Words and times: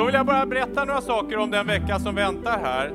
Då 0.00 0.06
vill 0.06 0.14
jag 0.14 0.26
bara 0.26 0.46
berätta 0.46 0.84
några 0.84 1.00
saker 1.00 1.38
om 1.38 1.50
den 1.50 1.66
vecka 1.66 1.98
som 1.98 2.14
väntar 2.14 2.58
här. 2.64 2.92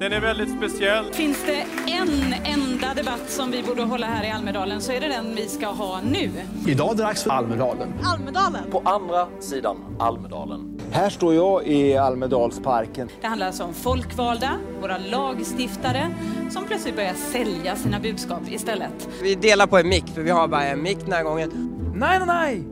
Den 0.00 0.12
är 0.12 0.20
väldigt 0.20 0.56
speciell. 0.56 1.04
Finns 1.12 1.44
det 1.46 1.90
en 1.92 2.34
enda 2.44 2.94
debatt 2.94 3.30
som 3.30 3.50
vi 3.50 3.62
borde 3.62 3.82
hålla 3.82 4.06
här 4.06 4.24
i 4.24 4.30
Almedalen 4.30 4.80
så 4.80 4.92
är 4.92 5.00
det 5.00 5.08
den 5.08 5.34
vi 5.34 5.48
ska 5.48 5.66
ha 5.66 6.00
nu. 6.00 6.30
Idag 6.66 6.90
är 6.92 6.96
det 6.96 7.02
dags 7.02 7.22
för 7.22 7.30
Almedalen. 7.30 7.92
Almedalen. 8.04 8.70
På 8.70 8.82
andra 8.84 9.26
sidan 9.40 9.76
Almedalen. 9.98 10.80
Här 10.90 11.10
står 11.10 11.34
jag 11.34 11.66
i 11.66 11.96
Almedalsparken. 11.96 13.08
Det 13.20 13.26
handlar 13.26 13.46
alltså 13.46 13.64
om 13.64 13.74
folkvalda, 13.74 14.50
våra 14.80 14.98
lagstiftare, 14.98 16.10
som 16.50 16.64
plötsligt 16.64 16.96
börjar 16.96 17.14
sälja 17.14 17.76
sina 17.76 18.00
budskap 18.00 18.42
istället. 18.48 19.08
Vi 19.22 19.34
delar 19.34 19.66
på 19.66 19.78
en 19.78 19.88
mick, 19.88 20.08
för 20.14 20.22
vi 20.22 20.30
har 20.30 20.48
bara 20.48 20.64
en 20.64 20.82
mick 20.82 20.98
den 21.04 21.12
här 21.12 21.22
gången. 21.22 21.50
Nej, 21.94 22.18
nej, 22.18 22.26
nej! 22.26 22.68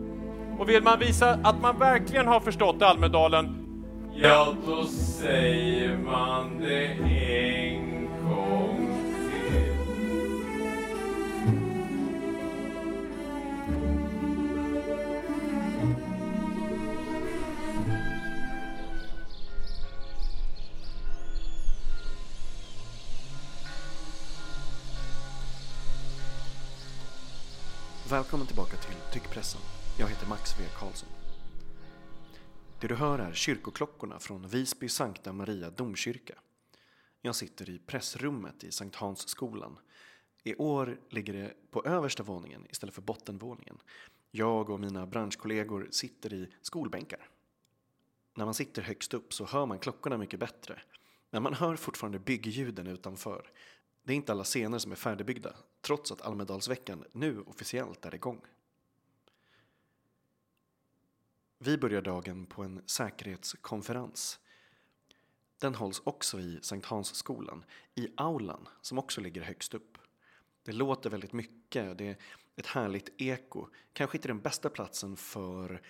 Och 0.58 0.68
vill 0.68 0.82
man 0.82 0.98
visa 0.98 1.38
att 1.42 1.62
man 1.62 1.78
verkligen 1.78 2.26
har 2.26 2.40
förstått 2.40 2.82
Almedalen, 2.82 3.65
ja 4.22 4.54
då 4.66 4.86
säger 4.86 5.96
man 5.96 6.60
det 6.60 6.86
en 6.86 8.08
gång 8.28 9.02
till. 9.30 9.76
Välkommen 28.10 28.46
tillbaka 28.46 28.76
till 28.76 28.94
Tyckpressen. 29.12 29.60
Jag 29.98 30.08
heter 30.08 30.26
Max 30.26 30.60
V. 30.60 30.64
Karlsson. 30.78 31.08
Det 32.80 32.86
du 32.86 32.94
hör 32.94 33.18
är 33.18 33.32
kyrkoklockorna 33.32 34.18
från 34.18 34.48
Visby 34.48 34.88
Sankta 34.88 35.32
Maria 35.32 35.70
domkyrka. 35.70 36.34
Jag 37.22 37.34
sitter 37.34 37.70
i 37.70 37.78
pressrummet 37.78 38.64
i 38.64 38.72
Sankt 38.72 38.96
Hansskolan. 38.96 39.78
I 40.44 40.54
år 40.54 41.00
ligger 41.10 41.32
det 41.32 41.54
på 41.70 41.84
översta 41.84 42.22
våningen 42.22 42.66
istället 42.70 42.94
för 42.94 43.02
bottenvåningen. 43.02 43.78
Jag 44.30 44.70
och 44.70 44.80
mina 44.80 45.06
branschkollegor 45.06 45.88
sitter 45.90 46.32
i 46.32 46.48
skolbänkar. 46.62 47.28
När 48.34 48.44
man 48.44 48.54
sitter 48.54 48.82
högst 48.82 49.14
upp 49.14 49.34
så 49.34 49.44
hör 49.44 49.66
man 49.66 49.78
klockorna 49.78 50.18
mycket 50.18 50.40
bättre. 50.40 50.82
Men 51.30 51.42
man 51.42 51.54
hör 51.54 51.76
fortfarande 51.76 52.18
byggljuden 52.18 52.86
utanför. 52.86 53.50
Det 54.04 54.12
är 54.12 54.16
inte 54.16 54.32
alla 54.32 54.44
scener 54.44 54.78
som 54.78 54.92
är 54.92 54.96
färdigbyggda, 54.96 55.56
trots 55.80 56.12
att 56.12 56.22
Almedalsveckan 56.22 57.04
nu 57.12 57.40
officiellt 57.40 58.04
är 58.06 58.14
igång. 58.14 58.40
Vi 61.58 61.78
börjar 61.78 62.02
dagen 62.02 62.46
på 62.46 62.62
en 62.62 62.82
säkerhetskonferens. 62.86 64.40
Den 65.58 65.74
hålls 65.74 66.02
också 66.04 66.40
i 66.40 66.58
Sankt 66.62 66.86
Hansskolan, 66.86 67.64
i 67.94 68.08
aulan 68.16 68.68
som 68.80 68.98
också 68.98 69.20
ligger 69.20 69.42
högst 69.42 69.74
upp. 69.74 69.98
Det 70.62 70.72
låter 70.72 71.10
väldigt 71.10 71.32
mycket, 71.32 71.98
det 71.98 72.08
är 72.08 72.16
ett 72.56 72.66
härligt 72.66 73.08
eko. 73.18 73.66
Kanske 73.92 74.18
inte 74.18 74.28
den 74.28 74.40
bästa 74.40 74.70
platsen 74.70 75.16
för 75.16 75.82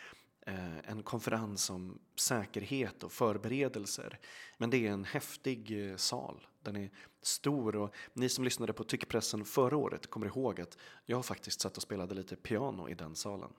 eh, 0.47 0.91
en 0.91 1.03
konferens 1.03 1.70
om 1.70 1.98
säkerhet 2.17 3.03
och 3.05 3.12
förberedelser. 3.12 4.19
Men 4.58 4.70
det 4.70 4.86
är 4.86 4.91
en 4.91 5.05
häftig 5.05 5.91
eh, 5.91 5.97
sal. 5.97 6.47
Den 6.62 6.77
är 6.77 6.91
stor 7.23 7.77
och 7.77 7.95
ni 8.12 8.28
som 8.28 8.45
lyssnade 8.45 8.73
på 8.73 8.84
Tyckpressen 8.84 9.45
förra 9.45 9.77
året 9.77 10.06
kommer 10.06 10.27
ihåg 10.27 10.61
att 10.61 10.78
jag 11.05 11.25
faktiskt 11.25 11.61
satt 11.61 11.77
och 11.77 11.83
spelade 11.83 12.14
lite 12.14 12.36
piano 12.36 12.89
i 12.89 12.95
den 12.95 13.14
salen. 13.14 13.51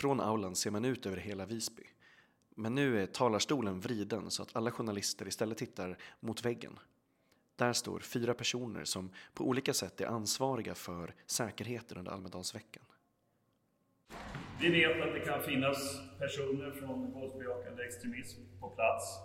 Från 0.00 0.20
aulan 0.20 0.54
ser 0.54 0.70
man 0.70 0.84
ut 0.84 1.06
över 1.06 1.16
hela 1.16 1.46
Visby. 1.46 1.82
Men 2.54 2.74
nu 2.74 3.02
är 3.02 3.06
talarstolen 3.06 3.80
vriden 3.80 4.30
så 4.30 4.42
att 4.42 4.56
alla 4.56 4.70
journalister 4.70 5.28
istället 5.28 5.58
tittar 5.58 5.98
mot 6.20 6.44
väggen. 6.44 6.78
Där 7.56 7.72
står 7.72 8.00
fyra 8.00 8.34
personer 8.34 8.84
som 8.84 9.10
på 9.34 9.44
olika 9.48 9.74
sätt 9.74 10.00
är 10.00 10.06
ansvariga 10.06 10.74
för 10.74 11.14
säkerheten 11.26 11.98
under 11.98 12.12
Almedalsveckan. 12.12 12.82
Vi 14.60 14.68
vet 14.70 15.02
att 15.02 15.14
det 15.14 15.20
kan 15.20 15.42
finnas 15.42 16.00
personer 16.18 16.70
från 16.70 17.12
våldsbejakande 17.12 17.84
extremism 17.84 18.40
på 18.60 18.70
plats. 18.70 19.18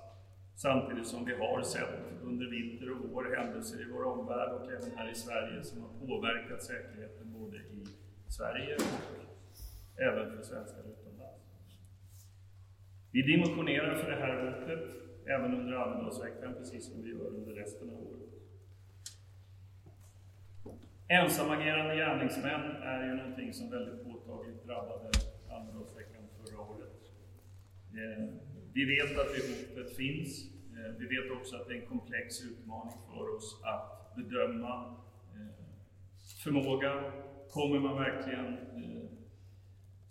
Samtidigt 0.56 1.08
som 1.08 1.26
vi 1.26 1.36
har 1.36 1.64
sett 1.64 2.22
under 2.22 2.46
vinter 2.46 2.92
och 2.92 3.09
vår 3.09 3.36
händelser 3.36 3.81
i 3.81 3.92
vår 3.92 4.03
omvärld 4.03 4.52
och 4.52 4.72
även 4.72 4.97
här 4.97 5.12
i 5.12 5.16
Sverige 5.16 5.64
som 5.64 5.81
har 5.81 5.90
påverkat 5.90 6.64
säkerheten 6.64 7.34
både 7.34 7.58
i 7.58 7.86
Sverige 8.30 8.76
och 8.76 9.33
även 9.98 10.31
för 10.31 10.44
svenskar 10.44 10.80
utomlands. 10.80 11.44
Vi 13.12 13.22
dimensionerar 13.22 13.96
för 13.96 14.12
det 14.12 14.18
här 14.18 14.52
hotet 14.52 15.04
även 15.28 15.54
under 15.54 15.74
Almedalsveckan, 15.74 16.54
precis 16.54 16.92
som 16.92 17.04
vi 17.04 17.09
gör 17.09 17.28
under 17.28 17.54
resten 17.54 17.90
av 17.90 17.96
året. 17.96 18.30
Ensamagerande 21.08 21.96
gärningsmän 21.96 22.62
är 22.82 23.06
ju 23.06 23.14
någonting 23.16 23.53
som 23.53 23.70
väldigt 23.70 24.03
påtagligt 24.03 24.66
drabbade 24.66 25.09
Almedalsveckan 25.50 26.24
förra 26.38 26.62
året. 26.62 27.02
Eh, 27.94 28.26
vi 28.74 28.86
vet 28.86 29.20
att 29.20 29.28
det 29.36 29.42
hotet 29.50 29.96
finns. 29.96 30.46
Eh, 30.78 30.92
vi 31.00 31.06
vet 31.06 31.32
också 31.32 31.56
att 31.56 31.68
det 31.68 31.74
är 31.74 31.82
en 31.82 31.88
komplex 31.88 32.44
utmaning 32.44 32.98
för 33.08 33.36
oss 33.36 33.62
att 33.64 34.16
bedöma 34.16 34.96
förmågan. 36.44 37.03
förmåga. 37.03 37.12
Kommer 37.50 37.80
man 37.80 37.96
verkligen 37.96 38.58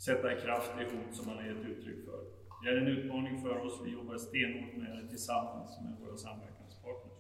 sätta 0.04 0.38
i 0.38 0.40
kraft 0.40 0.72
det 0.78 0.84
hot 0.84 1.16
som 1.16 1.26
man 1.26 1.36
har 1.36 1.44
gett 1.44 1.64
uttryck 1.64 2.04
för? 2.04 2.24
Det 2.62 2.68
är 2.68 2.76
en 2.76 2.86
utmaning 2.86 3.42
för 3.42 3.58
oss. 3.58 3.80
Vi 3.84 3.90
jobbar 3.90 4.18
stenhårt 4.18 4.76
med 4.76 4.96
det 4.96 5.08
tillsammans 5.08 5.70
med 5.82 5.98
våra 6.00 6.16
samverkanspartners. 6.16 7.12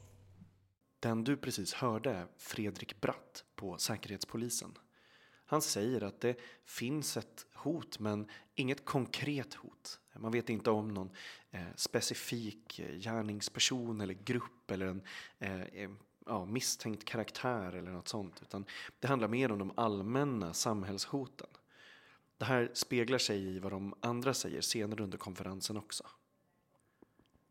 Den 1.00 1.24
du 1.24 1.36
precis 1.36 1.74
hörde 1.74 2.10
är 2.10 2.26
Fredrik 2.38 3.00
Bratt 3.00 3.44
på 3.54 3.78
Säkerhetspolisen. 3.78 4.70
Han 5.44 5.62
säger 5.62 6.02
att 6.02 6.20
det 6.20 6.36
finns 6.66 7.16
ett 7.16 7.46
hot 7.54 7.98
men 7.98 8.28
inget 8.54 8.84
konkret 8.84 9.54
hot. 9.54 10.00
Man 10.18 10.32
vet 10.32 10.48
inte 10.48 10.70
om 10.70 10.94
någon 10.94 11.10
eh, 11.50 11.60
specifik 11.76 12.78
eh, 12.78 12.96
gärningsperson 12.96 14.00
eller 14.00 14.14
grupp 14.14 14.70
eller 14.70 14.86
en 14.86 15.02
eh, 15.38 15.90
ja, 16.26 16.44
misstänkt 16.44 17.04
karaktär 17.04 17.72
eller 17.72 17.90
något 17.90 18.08
sånt. 18.08 18.42
Utan 18.42 18.64
det 19.00 19.08
handlar 19.08 19.28
mer 19.28 19.52
om 19.52 19.58
de 19.58 19.72
allmänna 19.76 20.52
samhällshoten. 20.52 21.48
Det 22.42 22.46
här 22.46 22.70
speglar 22.72 23.18
sig 23.18 23.56
i 23.56 23.58
vad 23.58 23.72
de 23.72 23.94
andra 24.00 24.34
säger 24.34 24.60
senare 24.60 25.02
under 25.02 25.18
konferensen 25.18 25.76
också. 25.76 26.04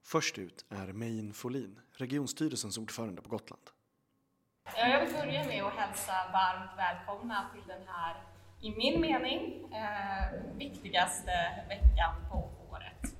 Först 0.04 0.38
ut 0.38 0.66
är 0.70 0.88
Mein 0.94 1.34
Folin, 1.34 1.80
regionstyrelsens 1.92 2.78
ordförande 2.78 3.22
på 3.22 3.30
Gotland. 3.30 3.62
Jag 4.78 5.06
vill 5.06 5.14
börja 5.14 5.44
med 5.46 5.64
att 5.64 5.74
hälsa 5.74 6.14
varmt 6.34 6.72
välkomna 6.78 7.50
till 7.54 7.68
den 7.68 7.88
här, 7.88 8.24
i 8.62 8.72
min 8.72 9.02
mening, 9.02 9.74
eh, 9.74 10.58
viktigaste 10.58 11.32
veckan 11.68 12.16
på 12.32 12.52
året. 12.72 13.16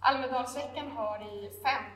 Almedalsveckan 0.00 0.90
har 0.90 1.18
i 1.18 1.50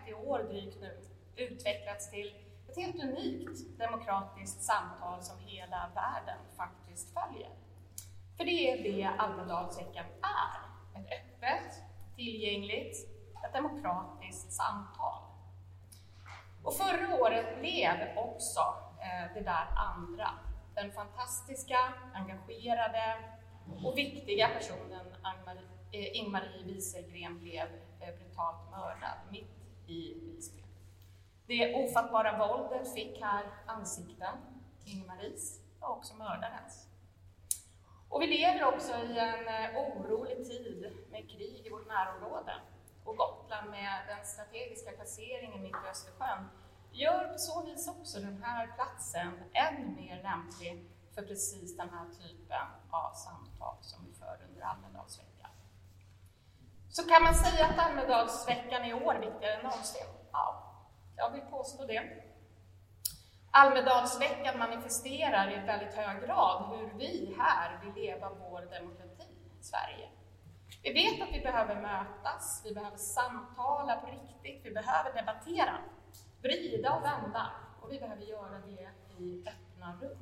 50 0.07 0.15
år 0.15 0.39
drygt 0.39 0.81
nu 0.81 0.99
utvecklats 1.37 2.11
till 2.11 2.35
ett 2.69 2.77
helt 2.77 3.05
unikt 3.05 3.79
demokratiskt 3.79 4.63
samtal 4.63 5.23
som 5.23 5.39
hela 5.39 5.91
världen 5.95 6.39
faktiskt 6.57 7.15
följer. 7.15 7.62
För 8.43 8.47
det 8.47 8.71
är 8.71 8.83
det 8.83 9.05
Almedalsveckan 9.19 10.05
är, 10.23 11.01
ett 11.01 11.07
öppet, 11.07 11.83
tillgängligt, 12.17 12.97
ett 13.45 13.53
demokratiskt 13.53 14.53
samtal. 14.53 15.23
Och 16.63 16.75
förra 16.75 17.15
året 17.23 17.59
blev 17.59 18.17
också 18.17 18.61
eh, 19.01 19.35
det 19.35 19.41
där 19.41 19.67
andra, 19.77 20.29
den 20.75 20.93
fantastiska, 20.93 21.79
engagerade 22.15 23.17
och 23.85 23.99
viktiga 23.99 24.49
personen 24.49 25.07
eh, 25.93 26.17
Ingmarie 26.17 26.65
Wieselgren 26.65 27.39
blev 27.39 27.67
eh, 28.01 28.15
brutalt 28.19 28.71
mördad 28.71 29.19
mitt 29.31 29.57
i 29.87 30.15
Visby. 30.15 30.65
Det 31.47 31.75
ofattbara 31.75 32.39
våldet 32.39 32.95
fick 32.95 33.23
här 33.23 33.45
ansikten, 33.67 34.37
Ingmaries 34.85 35.61
och 35.81 35.91
också 35.91 36.15
mördarens. 36.15 36.92
Och 38.13 38.23
vi 38.23 38.27
lever 38.27 38.65
också 38.65 38.93
i 38.93 39.19
en 39.19 39.49
eh, 39.49 39.77
orolig 39.77 40.47
tid 40.47 40.93
med 41.11 41.31
krig 41.31 41.67
i 41.67 41.71
vårt 41.71 41.89
närområde 41.89 42.55
och 43.05 43.17
Gotland 43.17 43.71
med 43.71 43.93
den 44.09 44.27
strategiska 44.27 44.91
placeringen 44.91 45.63
mitt 45.63 45.75
i 45.87 45.89
Östersjön 45.91 46.49
gör 46.91 47.29
på 47.29 47.39
så 47.39 47.63
vis 47.63 47.89
också 47.89 48.21
den 48.21 48.43
här 48.43 48.67
platsen 48.67 49.33
än 49.53 49.95
mer 49.95 50.23
lämplig 50.23 50.91
för 51.15 51.23
precis 51.23 51.77
den 51.77 51.91
här 51.91 52.07
typen 52.11 52.67
av 52.91 53.13
samtal 53.13 53.77
som 53.81 54.07
vi 54.07 54.13
för 54.13 54.39
under 54.49 54.63
Almedalsveckan. 54.63 55.51
Så 56.91 57.03
kan 57.09 57.23
man 57.23 57.35
säga 57.35 57.67
att 57.67 57.79
Almedalsveckan 57.79 58.85
i 58.85 58.95
år 58.95 59.15
är 59.15 59.21
viktigare 59.21 59.55
än 59.55 59.63
någonsin? 59.63 60.07
Ja, 60.33 60.75
jag 61.17 61.31
vill 61.31 61.43
påstå 61.51 61.87
det. 61.87 62.32
Almedalsveckan 63.55 64.59
manifesterar 64.59 65.53
i 65.53 65.67
väldigt 65.67 65.95
hög 65.95 66.23
grad 66.23 66.65
hur 66.71 66.99
vi 66.99 67.37
här 67.39 67.81
vill 67.85 68.05
leva 68.05 68.31
vår 68.31 68.61
demokrati 68.61 69.33
i 69.61 69.63
Sverige. 69.63 70.09
Vi 70.83 70.93
vet 70.93 71.23
att 71.23 71.35
vi 71.35 71.41
behöver 71.41 71.81
mötas, 71.81 72.63
vi 72.65 72.75
behöver 72.75 72.97
samtala 72.97 73.97
på 73.97 74.07
riktigt, 74.07 74.67
vi 74.67 74.71
behöver 74.71 75.13
debattera, 75.13 75.79
vrida 76.43 76.93
och 76.93 77.05
vända 77.05 77.51
och 77.81 77.93
vi 77.93 78.01
behöver 78.01 78.23
göra 78.23 78.59
det 78.59 78.89
i 79.23 79.45
öppna 79.49 79.97
rum. 80.01 80.19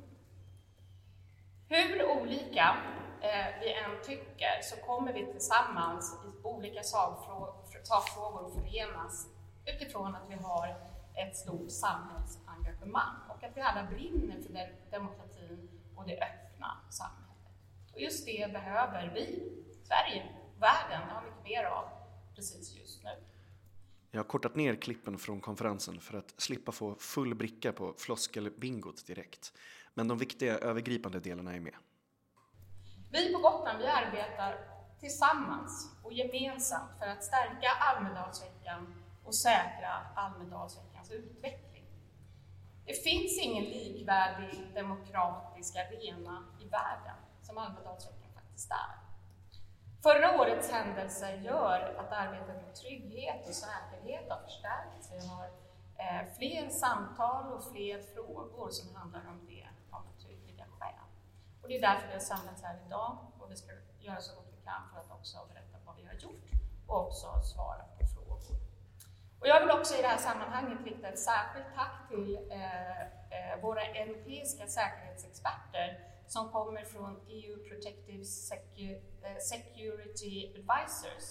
Hur 1.69 2.09
olika 2.09 2.75
eh, 3.21 3.59
vi 3.59 3.73
än 3.73 4.03
tycker 4.03 4.61
så 4.61 4.85
kommer 4.85 5.13
vi 5.13 5.25
tillsammans 5.25 6.19
i 6.25 6.47
olika 6.47 6.83
sakfrågor 6.83 8.49
förenas 8.49 9.27
utifrån 9.65 10.15
att 10.15 10.29
vi 10.29 10.35
har 10.35 10.75
ett 11.15 11.37
stort 11.37 11.71
samhälls 11.71 12.40
samhällsengagemang 12.81 13.29
och 13.29 13.43
att 13.43 13.57
vi 13.57 13.61
alla 13.61 13.83
brinner 13.83 14.41
för 14.41 14.91
demokratin 14.91 15.69
och 15.95 16.07
det 16.07 16.13
öppna 16.13 16.77
samhället. 16.89 17.27
Och 17.93 18.01
just 18.01 18.25
det 18.25 18.53
behöver 18.53 19.11
vi, 19.15 19.53
Sverige, 19.83 20.23
världen, 20.59 21.09
ha 21.09 21.21
mycket 21.21 21.43
mer 21.43 21.63
av 21.63 21.89
precis 22.35 22.75
just 22.75 23.03
nu. 23.03 23.09
Jag 24.11 24.19
har 24.19 24.27
kortat 24.27 24.55
ner 24.55 24.75
klippen 24.75 25.17
från 25.17 25.41
konferensen 25.41 25.99
för 25.99 26.17
att 26.17 26.33
slippa 26.41 26.71
få 26.71 26.95
full 26.95 27.35
bricka 27.35 27.71
på 27.71 27.93
floskelbingot 27.97 29.07
direkt. 29.07 29.53
Men 29.93 30.07
de 30.07 30.17
viktiga 30.17 30.57
övergripande 30.57 31.19
delarna 31.19 31.53
är 31.53 31.59
med. 31.59 31.75
Vi 33.11 33.33
på 33.33 33.39
Gotland 33.39 33.79
vi 33.79 33.87
arbetar 33.87 34.57
tillsammans 34.99 35.91
och 36.03 36.13
gemensamt 36.13 36.91
för 36.99 37.07
att 37.07 37.23
stärka 37.23 37.69
Almedalsveckan 37.79 38.93
och 39.23 39.35
säkra 39.35 39.93
Almedalsveckans 40.15 41.11
utveckling. 41.11 41.70
Det 42.85 42.93
finns 42.93 43.39
ingen 43.39 43.63
likvärdig 43.63 44.71
demokratisk 44.75 45.75
arena 45.75 46.43
i 46.59 46.65
världen 46.65 47.15
som 47.41 47.57
Almedalsveckan 47.57 48.31
faktiskt 48.35 48.71
är. 48.71 49.01
Förra 50.03 50.41
årets 50.41 50.71
händelser 50.71 51.33
gör 51.33 51.95
att 51.99 52.11
arbetet 52.11 52.55
med 52.55 52.75
trygghet 52.75 53.47
och 53.47 53.55
säkerhet 53.55 54.29
har 54.29 54.39
förstärkts. 54.39 55.11
Vi 55.11 55.27
har 55.27 55.45
eh, 55.97 56.33
fler 56.37 56.69
samtal 56.69 57.53
och 57.53 57.63
fler 57.71 58.01
frågor 58.01 58.69
som 58.69 58.95
handlar 58.95 59.27
om 59.27 59.45
det 59.47 59.67
av 59.91 60.05
naturliga 60.05 60.65
skäl. 60.79 60.93
Och 61.61 61.67
det 61.67 61.75
är 61.77 61.81
därför 61.81 62.07
vi 62.07 62.13
har 62.13 62.19
samlats 62.19 62.63
här 62.63 62.79
idag 62.85 63.17
och 63.39 63.51
vi 63.51 63.55
ska 63.55 63.71
göra 63.99 64.21
så 64.21 64.35
gott 64.35 64.47
vi 64.51 64.65
kan 64.65 64.81
för 64.93 64.99
att 64.99 65.11
också 65.11 65.37
berätta 65.53 65.77
vad 65.85 65.95
vi 65.95 66.05
har 66.05 66.13
gjort 66.13 66.49
och 66.87 67.07
också 67.07 67.41
svara 67.41 67.83
på. 67.97 68.00
Och 69.41 69.47
jag 69.47 69.59
vill 69.59 69.71
också 69.71 69.93
i 69.95 70.01
det 70.01 70.07
här 70.07 70.17
sammanhanget 70.17 70.85
rikta 70.85 71.07
ett 71.07 71.19
särskilt 71.19 71.65
tack 71.75 72.09
till 72.09 72.39
eh, 72.51 73.01
eh 73.01 73.61
våra 73.61 73.81
europeiska 73.81 74.67
säkerhetsexperter 74.67 75.99
som 76.27 76.49
kommer 76.51 76.83
från 76.83 77.19
EU 77.27 77.57
Protective 77.69 78.23
eh, 79.21 79.37
Security 79.51 80.53
Advisors 80.55 81.25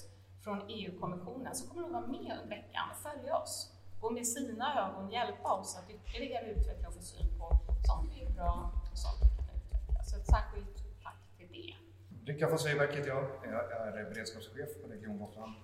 från 0.44 0.62
EU-kommissionen 0.68 1.54
som 1.54 1.68
kommer 1.68 1.86
att 1.86 1.92
vara 1.92 2.06
med 2.06 2.38
under 2.42 2.56
veckan 2.56 2.84
och 2.90 2.96
följa 2.96 3.36
oss 3.36 3.72
och 4.00 4.12
med 4.12 4.26
sina 4.26 4.66
ögon 4.84 5.10
hjälpa 5.10 5.52
oss 5.52 5.78
att 5.78 5.90
ytterligare 5.90 6.46
utveckla 6.50 6.88
och 6.88 6.94
få 6.94 7.02
syn 7.02 7.38
på 7.38 7.58
sånt 7.86 8.12
vi 8.14 8.24
är 8.24 8.30
bra 8.30 8.72
och 8.92 8.98
sånt 8.98 9.18
vi 9.22 9.28
kan 9.36 9.56
utveckla. 9.56 10.02
Så 10.02 10.16
ett 10.16 10.26
särskilt 10.26 11.02
tack 11.02 11.20
till 11.38 11.48
det. 11.52 11.74
Rickard 12.32 12.50
von 12.50 12.58
Zweigbergk 12.58 12.94
heter 12.96 13.08
jag. 13.08 13.24
Jag 13.44 13.98
är 14.00 14.10
beredskapschef 14.10 14.82
på 14.82 14.88
Region 14.88 15.18
Gotland, 15.18 15.54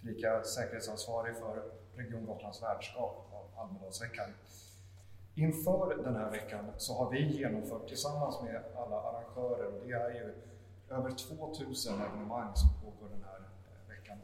tillika 0.00 0.42
säkerhetsansvarig 0.42 1.36
för 1.36 1.83
Region 1.96 2.26
Gotlands 2.26 2.62
värdskap 2.62 3.30
av 3.32 3.62
Almedalsveckan. 3.62 4.30
Inför 5.34 6.02
den 6.04 6.16
här 6.16 6.30
veckan 6.30 6.64
så 6.76 6.94
har 6.94 7.10
vi 7.10 7.38
genomfört 7.38 7.88
tillsammans 7.88 8.42
med 8.42 8.62
alla 8.76 9.00
arrangörer, 9.00 9.66
och 9.66 9.86
det 9.86 9.92
är 9.92 10.10
ju 10.10 10.34
över 10.90 11.10
2000 11.10 11.94
evenemang 12.00 12.50
som 12.54 12.68
pågår 12.82 13.08
den 13.08 13.24
här 13.24 13.38
eh, 13.38 13.88
veckan. 13.88 14.18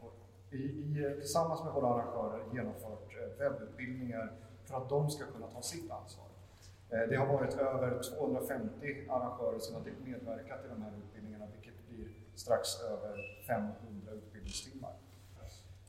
I, 0.51 0.57
i, 0.57 1.05
eh, 1.05 1.19
tillsammans 1.19 1.63
med 1.63 1.73
våra 1.73 1.87
arrangörer 1.87 2.43
genomfört 2.53 3.15
eh, 3.15 3.39
webbutbildningar 3.39 4.33
för 4.65 4.77
att 4.77 4.89
de 4.89 5.09
ska 5.09 5.25
kunna 5.25 5.47
ta 5.47 5.61
sitt 5.61 5.91
ansvar. 5.91 6.25
Det 7.09 7.15
har 7.15 7.25
varit 7.25 7.53
över 7.53 8.01
250 8.17 9.07
arrangörer 9.09 9.59
som 9.59 9.75
har 9.75 9.81
medverkat 10.05 10.65
i 10.65 10.67
de 10.67 10.81
här 10.81 10.91
utbildningarna, 10.97 11.45
vilket 11.45 11.87
blir 11.87 12.07
strax 12.35 12.81
över 12.81 13.43
500 13.47 14.11
utbildningstimmar. 14.11 14.93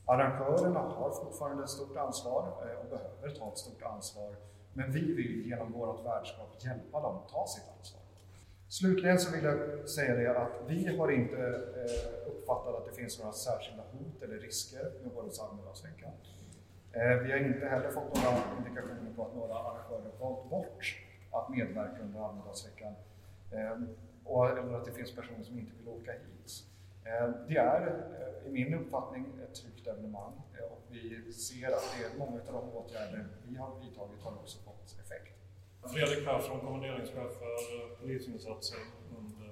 Arrangörerna 0.07 0.81
har 0.81 1.11
fortfarande 1.11 1.63
ett 1.63 1.71
stort 1.71 1.97
ansvar 1.97 2.43
eh, 2.43 2.79
och 2.79 2.91
behöver 2.91 3.39
ta 3.39 3.49
ett 3.49 3.59
stort 3.59 3.83
ansvar 3.83 4.35
men 4.73 4.93
vi 4.93 5.13
vill 5.13 5.47
genom 5.47 5.73
vårt 5.73 6.07
värdskap 6.07 6.57
hjälpa 6.59 7.01
dem 7.01 7.17
att 7.17 7.29
ta 7.29 7.47
sitt 7.47 7.65
ansvar. 7.79 8.03
Slutligen 8.69 9.19
så 9.19 9.33
vill 9.37 9.45
jag 9.45 9.89
säga 9.89 10.15
det 10.15 10.41
att 10.41 10.53
vi 10.67 10.97
har 10.97 11.11
inte 11.11 11.37
eh, 11.37 12.29
uppfattat 12.29 12.75
att 12.75 12.87
det 12.87 12.93
finns 12.93 13.19
några 13.19 13.33
särskilda 13.33 13.83
hot 13.83 14.23
eller 14.23 14.39
risker 14.39 14.93
med 15.03 15.17
årets 15.17 15.41
Almedalsvecka. 15.41 16.07
Eh, 16.93 17.17
vi 17.23 17.33
har 17.33 17.39
inte 17.39 17.67
heller 17.67 17.91
fått 17.91 18.15
några 18.15 18.39
indikationer 18.59 19.13
på 19.17 19.27
att 19.27 19.35
några 19.35 19.55
arrangörer 19.55 20.13
valt 20.21 20.51
bort 20.51 20.97
att 21.31 21.49
medverka 21.49 22.03
under 22.03 22.21
Almedalsveckan 22.21 22.95
eller 23.53 24.75
att 24.75 24.85
det 24.85 24.93
finns 24.93 25.15
personer 25.15 25.45
som 25.45 25.59
inte 25.59 25.73
vill 25.79 25.89
åka 25.89 26.13
hit. 26.13 26.72
Eh, 27.05 27.31
det 27.49 27.57
är 27.57 27.87
eh, 27.87 28.49
i 28.49 28.53
min 28.53 28.75
uppfattning 28.75 29.27
ett 29.45 29.55
tryggt 29.55 29.87
evenemang 29.87 30.33
eh, 30.59 30.73
och 30.73 30.83
vi 30.91 31.33
ser 31.33 31.67
att 31.67 31.95
det 31.99 32.05
är 32.05 32.19
många 32.19 32.41
av 32.41 32.53
de 32.53 32.77
åtgärder 32.77 33.27
vi 33.49 33.57
har 33.57 33.81
vidtagit 33.81 34.21
har 34.21 34.33
också 34.33 34.59
fått 34.59 34.97
effekt. 35.05 35.39
Fredrik 35.95 36.25
Persson, 36.25 36.61
kommenderingschef 36.61 37.33
för 37.39 37.97
polisinsatser 38.01 38.79
under 39.19 39.47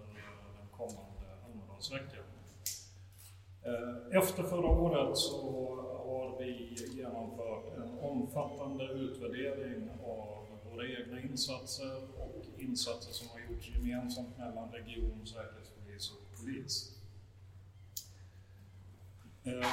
den 0.58 0.68
kommande 0.76 1.26
Almedalsveckan. 1.46 2.24
Efter 4.12 4.42
förra 4.42 4.66
året 4.66 5.16
så 5.16 5.76
har 6.06 6.38
vi 6.38 6.74
genomfört 6.90 7.76
en 7.76 7.98
omfattande 7.98 8.84
utvärdering 8.84 9.90
av 10.04 10.46
våra 10.70 10.86
egna 10.86 11.20
insatser 11.20 11.96
och 12.18 12.44
insatser 12.58 13.12
som 13.12 13.28
har 13.28 13.40
gjorts 13.40 13.68
gemensamt 13.68 14.38
mellan 14.38 14.70
region, 14.70 15.26
säkerhetspolis 15.26 16.10
och 16.10 16.38
polis. 16.40 16.99
Eh, 19.50 19.66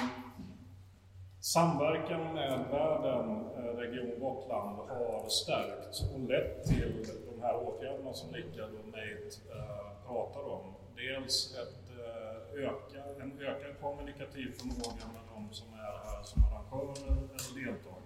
Samverkan 1.40 2.34
med 2.34 2.66
världen, 2.72 3.46
eh, 3.58 3.78
Region 3.78 4.20
Gotland, 4.20 4.78
har 4.90 5.30
stärkt 5.30 6.14
och 6.14 6.20
lett 6.20 6.64
till 6.64 7.06
de 7.32 7.42
här 7.42 7.56
åtgärderna 7.56 8.14
som 8.14 8.34
Rickard 8.34 8.70
och 8.80 8.86
Nate 8.86 9.30
eh, 9.56 10.07
pratar 10.07 10.50
om. 10.50 10.74
Dels 10.96 11.56
ett, 11.56 12.00
eh, 12.00 12.64
öka, 12.64 13.04
en 13.22 13.40
ökad 13.40 13.81
kommunikativ 13.81 14.52
förmåga 14.57 15.06
med 15.14 15.24
de 15.36 15.54
som 15.54 15.74
är 15.74 15.98
här 16.06 16.24
som 16.24 16.44
arrangörer 16.44 17.12
eller 17.12 17.66
deltagare. 17.66 18.04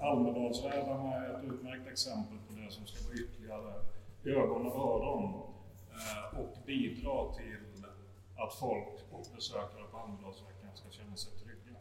Almedalsvärdarna 0.00 1.14
är 1.14 1.30
ett 1.30 1.44
utmärkt 1.44 1.88
exempel 1.88 2.38
på 2.48 2.54
det 2.54 2.70
som 2.72 2.86
ska 2.86 3.04
vara 3.04 3.14
ytterligare 3.14 3.72
ögon 4.24 4.66
och 4.66 4.76
öron 4.76 5.42
och 6.40 6.56
bidra 6.66 7.34
till 7.34 7.71
att 8.36 8.54
folk 8.54 8.88
och 9.10 9.26
besökare 9.34 9.84
på 9.90 9.98
Almedalsveckan 9.98 10.70
ska 10.74 10.90
känna 10.90 11.16
sig 11.16 11.32
trygga. 11.32 11.78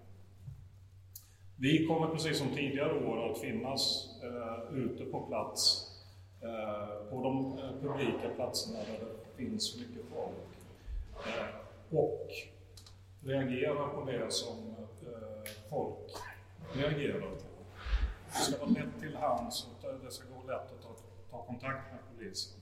Vi 1.55 1.87
kommer 1.87 2.07
precis 2.07 2.37
som 2.37 2.49
tidigare 2.49 3.05
år 3.05 3.31
att 3.31 3.37
finnas 3.39 4.09
eh, 4.23 4.77
ute 4.77 5.05
på 5.05 5.21
plats 5.21 5.91
eh, 6.41 7.09
på 7.09 7.23
de 7.23 7.57
eh, 7.57 7.81
publika 7.81 8.29
platserna 8.35 8.77
där 8.79 8.99
det 8.99 9.35
finns 9.43 9.77
mycket 9.77 10.05
folk 10.13 10.33
eh, 11.25 11.97
och 11.97 12.27
reagera 13.23 13.87
på 13.87 14.05
det 14.05 14.31
som 14.31 14.75
eh, 15.01 15.51
folk 15.69 16.11
reagerar 16.73 17.19
på. 17.19 17.37
Det 18.27 18.37
ska 18.37 18.65
vara 18.65 18.69
lätt 18.69 18.99
till 18.99 19.15
hands 19.15 19.67
och 19.67 19.93
det 20.03 20.11
ska 20.11 20.25
gå 20.27 20.51
lätt 20.51 20.71
att 20.71 20.81
ta, 20.81 20.95
ta 21.31 21.43
kontakt 21.43 21.91
med 21.91 21.99
polisen. 22.17 22.60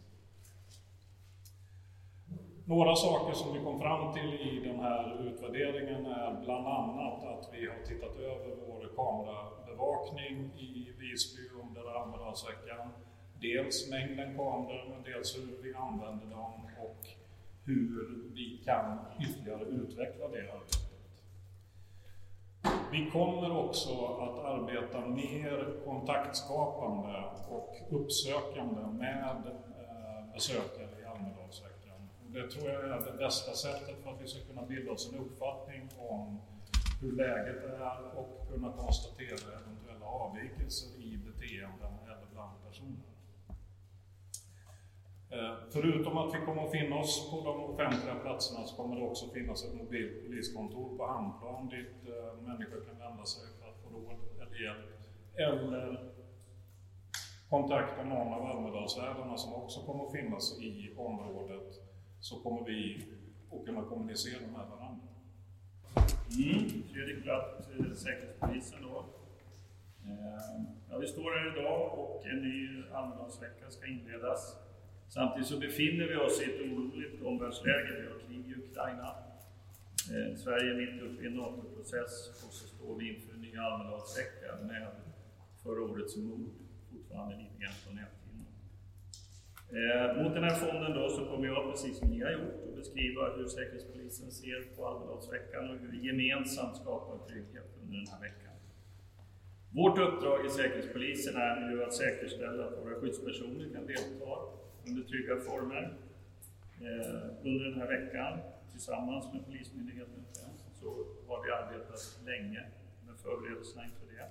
Några 2.69 2.95
saker 2.95 3.33
som 3.33 3.53
vi 3.53 3.59
kom 3.59 3.79
fram 3.79 4.13
till 4.13 4.33
i 4.33 4.59
den 4.67 4.79
här 4.79 5.27
utvärderingen 5.27 6.05
är 6.05 6.41
bland 6.45 6.67
annat 6.67 7.23
att 7.23 7.49
vi 7.53 7.67
har 7.67 7.85
tittat 7.85 8.15
över 8.15 8.55
vår 8.67 8.91
kamerabevakning 8.95 10.51
i 10.57 10.93
Visby 10.99 11.41
under 11.63 12.01
Almedalsveckan. 12.01 12.89
Dels 13.41 13.89
mängden 13.91 14.37
kameror, 14.37 14.89
men 14.89 15.03
dels 15.03 15.37
hur 15.37 15.63
vi 15.63 15.73
använder 15.73 16.25
dem 16.25 16.53
och 16.79 16.99
hur 17.65 18.23
vi 18.33 18.61
kan 18.65 18.99
ytterligare 19.19 19.63
utveckla 19.63 20.27
det 20.27 20.51
arbetet. 20.51 20.89
Vi 22.91 23.09
kommer 23.11 23.57
också 23.57 24.05
att 24.05 24.39
arbeta 24.39 25.05
mer 25.05 25.85
kontaktskapande 25.85 27.23
och 27.49 27.75
uppsökande 27.89 28.81
med 28.81 29.41
eh, 29.45 30.33
besökare 30.33 30.88
det 32.33 32.49
tror 32.49 32.69
jag 32.69 32.83
är 32.83 33.11
det 33.11 33.17
bästa 33.17 33.51
sättet 33.51 34.03
för 34.03 34.09
att 34.11 34.21
vi 34.21 34.27
ska 34.27 34.39
kunna 34.47 34.65
bilda 34.65 34.91
oss 34.91 35.13
en 35.13 35.19
uppfattning 35.19 35.89
om 35.97 36.41
hur 37.01 37.11
läget 37.11 37.63
är 37.63 38.17
och 38.17 38.47
kunna 38.51 38.71
konstatera 38.71 39.59
eventuella 39.59 40.05
avvikelser 40.05 41.01
i 41.01 41.17
beteenden 41.17 41.93
eller 42.03 42.27
bland 42.33 42.51
personer. 42.67 43.09
Eh, 45.31 45.55
förutom 45.71 46.17
att 46.17 46.35
vi 46.35 46.45
kommer 46.45 46.65
att 46.65 46.71
finnas 46.71 47.29
på 47.31 47.41
de 47.41 47.63
offentliga 47.63 48.15
platserna 48.15 48.65
så 48.65 48.75
kommer 48.75 48.95
det 48.95 49.05
också 49.05 49.29
finnas 49.29 49.65
ett 49.65 49.75
mobilt 49.75 50.23
poliskontor 50.25 50.97
på 50.97 51.07
Hamnplan 51.07 51.69
dit 51.69 51.95
eh, 52.05 52.41
människor 52.47 52.85
kan 52.85 52.99
vända 52.99 53.25
sig 53.25 53.43
för 53.59 53.69
att 53.69 53.81
få 53.83 53.89
råd 53.89 54.19
eller 54.41 54.59
hjälp. 54.65 54.89
Eller 55.35 56.11
kontakta 57.49 58.03
någon 58.03 58.33
av 58.33 58.45
Almedalsvärdarna 58.45 59.37
som 59.37 59.53
också 59.53 59.85
kommer 59.85 60.05
att 60.05 60.11
finnas 60.11 60.59
i 60.61 60.93
området 60.97 61.88
så 62.19 62.39
kommer 62.39 62.65
vi 62.65 63.05
att 63.51 63.65
kunna 63.65 63.81
kommunicera 63.83 64.41
med 64.41 64.51
varandra. 64.51 65.07
Mm. 66.37 66.83
Fredrik 66.93 67.23
Bratt, 67.23 67.69
eh, 67.79 67.93
Säkerhetspolisen 67.93 68.81
då. 68.81 69.05
Eh, 70.05 70.61
ja, 70.89 70.97
vi 70.97 71.07
står 71.07 71.31
här 71.31 71.57
idag 71.57 71.99
och 71.99 72.25
en 72.25 72.41
ny 72.41 72.83
Almedalsvecka 72.93 73.69
ska 73.69 73.87
inledas. 73.87 74.55
Samtidigt 75.07 75.47
så 75.47 75.59
befinner 75.59 76.07
vi 76.07 76.15
oss 76.15 76.41
i 76.41 76.43
ett 76.43 76.61
oroligt 76.61 77.21
omvärldsläge. 77.21 78.01
Vi 78.01 78.07
har 78.07 78.19
krig 78.19 78.47
i 78.47 78.55
Ukraina. 78.63 79.15
Eh, 80.13 80.35
Sverige 80.35 80.71
är 80.73 80.77
mitt 80.77 81.01
uppe 81.01 81.23
i 81.23 81.27
en 81.27 81.33
NATO-process 81.33 82.43
och 82.45 82.53
så 82.53 82.67
står 82.67 82.95
vi 82.99 83.15
inför 83.15 83.33
en 83.33 83.41
ny 83.41 83.57
Almedalsvecka 83.57 84.55
med 84.61 84.87
förra 85.63 85.81
årets 85.81 86.17
mord 86.17 86.49
fortfarande 86.91 87.35
lite 87.35 87.57
grann 87.61 87.73
på 87.87 87.93
nätet. 87.93 88.18
Eh, 89.77 90.23
mot 90.23 90.33
den 90.33 90.43
här 90.43 90.55
fonden 90.55 90.93
då 90.93 91.09
så 91.09 91.25
kommer 91.25 91.47
jag, 91.47 91.71
precis 91.71 91.97
som 91.99 92.07
ni 92.09 92.23
har 92.23 92.31
gjort, 92.31 92.59
att 92.67 92.75
beskriva 92.75 93.35
hur 93.35 93.47
Säkerhetspolisen 93.47 94.31
ser 94.31 94.75
på 94.75 94.87
Almedalsveckan 94.87 95.69
och 95.69 95.77
hur 95.81 95.91
vi 95.91 96.07
gemensamt 96.07 96.77
skapar 96.77 97.27
trygghet 97.27 97.69
under 97.83 97.97
den 97.97 98.07
här 98.07 98.21
veckan. 98.21 98.53
Vårt 99.71 99.97
uppdrag 99.99 100.45
i 100.45 100.49
Säkerhetspolisen 100.49 101.35
är 101.35 101.55
nu 101.59 101.83
att 101.83 101.93
säkerställa 101.93 102.65
att 102.65 102.77
våra 102.83 102.95
skyddspersoner 102.95 103.69
kan 103.73 103.85
delta 103.85 104.31
under 104.87 105.03
trygga 105.03 105.35
former. 105.39 105.97
Eh, 106.81 107.47
under 107.47 107.65
den 107.65 107.79
här 107.81 107.87
veckan, 107.87 108.39
tillsammans 108.71 109.33
med 109.33 109.45
Polismyndigheten, 109.45 110.25
så 110.81 110.87
har 111.27 111.43
vi 111.45 111.51
arbetat 111.51 112.19
länge 112.25 112.61
med 113.07 113.15
förberedelserna 113.23 113.83
inför 113.83 114.05
det. 114.13 114.29